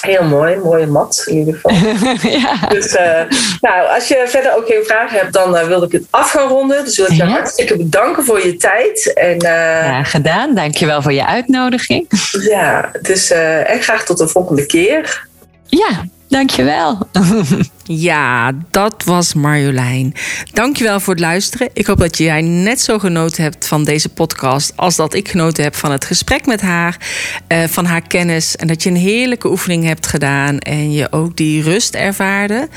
[0.00, 0.56] heel mooi.
[0.56, 2.30] Mooie mat in ieder geval.
[2.40, 2.66] ja.
[2.68, 3.20] Dus, eh,
[3.60, 6.48] nou, als je verder ook geen vragen hebt, dan eh, wilde ik het af gaan
[6.48, 6.84] ronden.
[6.84, 7.28] Dus wil ik je Ja.
[7.28, 9.12] hartstikke bedanken voor je tijd.
[9.12, 10.54] En eh, ja, gedaan.
[10.54, 12.06] Dankjewel voor je uitnodiging.
[12.30, 15.26] ja, dus, en graag tot de volgende keer.
[15.66, 16.04] Ja,
[16.34, 16.98] Dankjewel.
[17.86, 20.14] Ja, dat was Marjolein.
[20.52, 21.68] Dankjewel voor het luisteren.
[21.72, 25.64] Ik hoop dat jij net zo genoten hebt van deze podcast als dat ik genoten
[25.64, 26.98] heb van het gesprek met haar,
[27.46, 31.36] eh, van haar kennis en dat je een heerlijke oefening hebt gedaan en je ook
[31.36, 32.68] die rust ervaarde.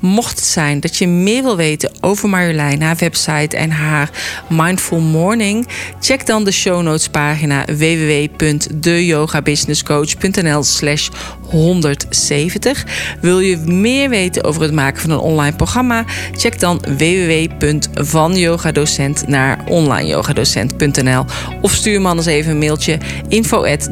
[0.00, 4.10] Mocht het zijn dat je meer wil weten over Marjolein, haar website en haar
[4.48, 5.68] Mindful Morning,
[6.00, 11.08] check dan de show notes pagina www.deyogabusinesscoach.nl slash
[11.48, 12.84] 170.
[13.20, 16.04] Wil je meer weten over het maken van een online programma?
[16.32, 21.24] Check dan www.vanyogadocent naar onlineyogadocent.nl
[21.60, 23.88] of stuur me anders even een mailtje info at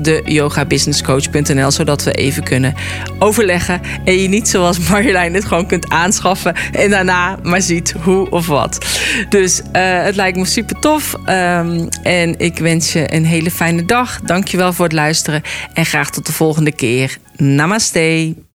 [1.69, 2.75] zodat we even kunnen
[3.19, 8.31] overleggen en je niet zoals Marjolein het gewoon kunt aanschaffen en daarna maar ziet hoe
[8.31, 8.87] of wat.
[9.29, 13.85] Dus uh, het lijkt me super tof um, en ik wens je een hele fijne
[13.85, 14.21] dag.
[14.21, 15.43] Dankjewel voor het luisteren
[15.75, 17.19] en graag tot de volgende keer.
[17.41, 18.45] Namaste.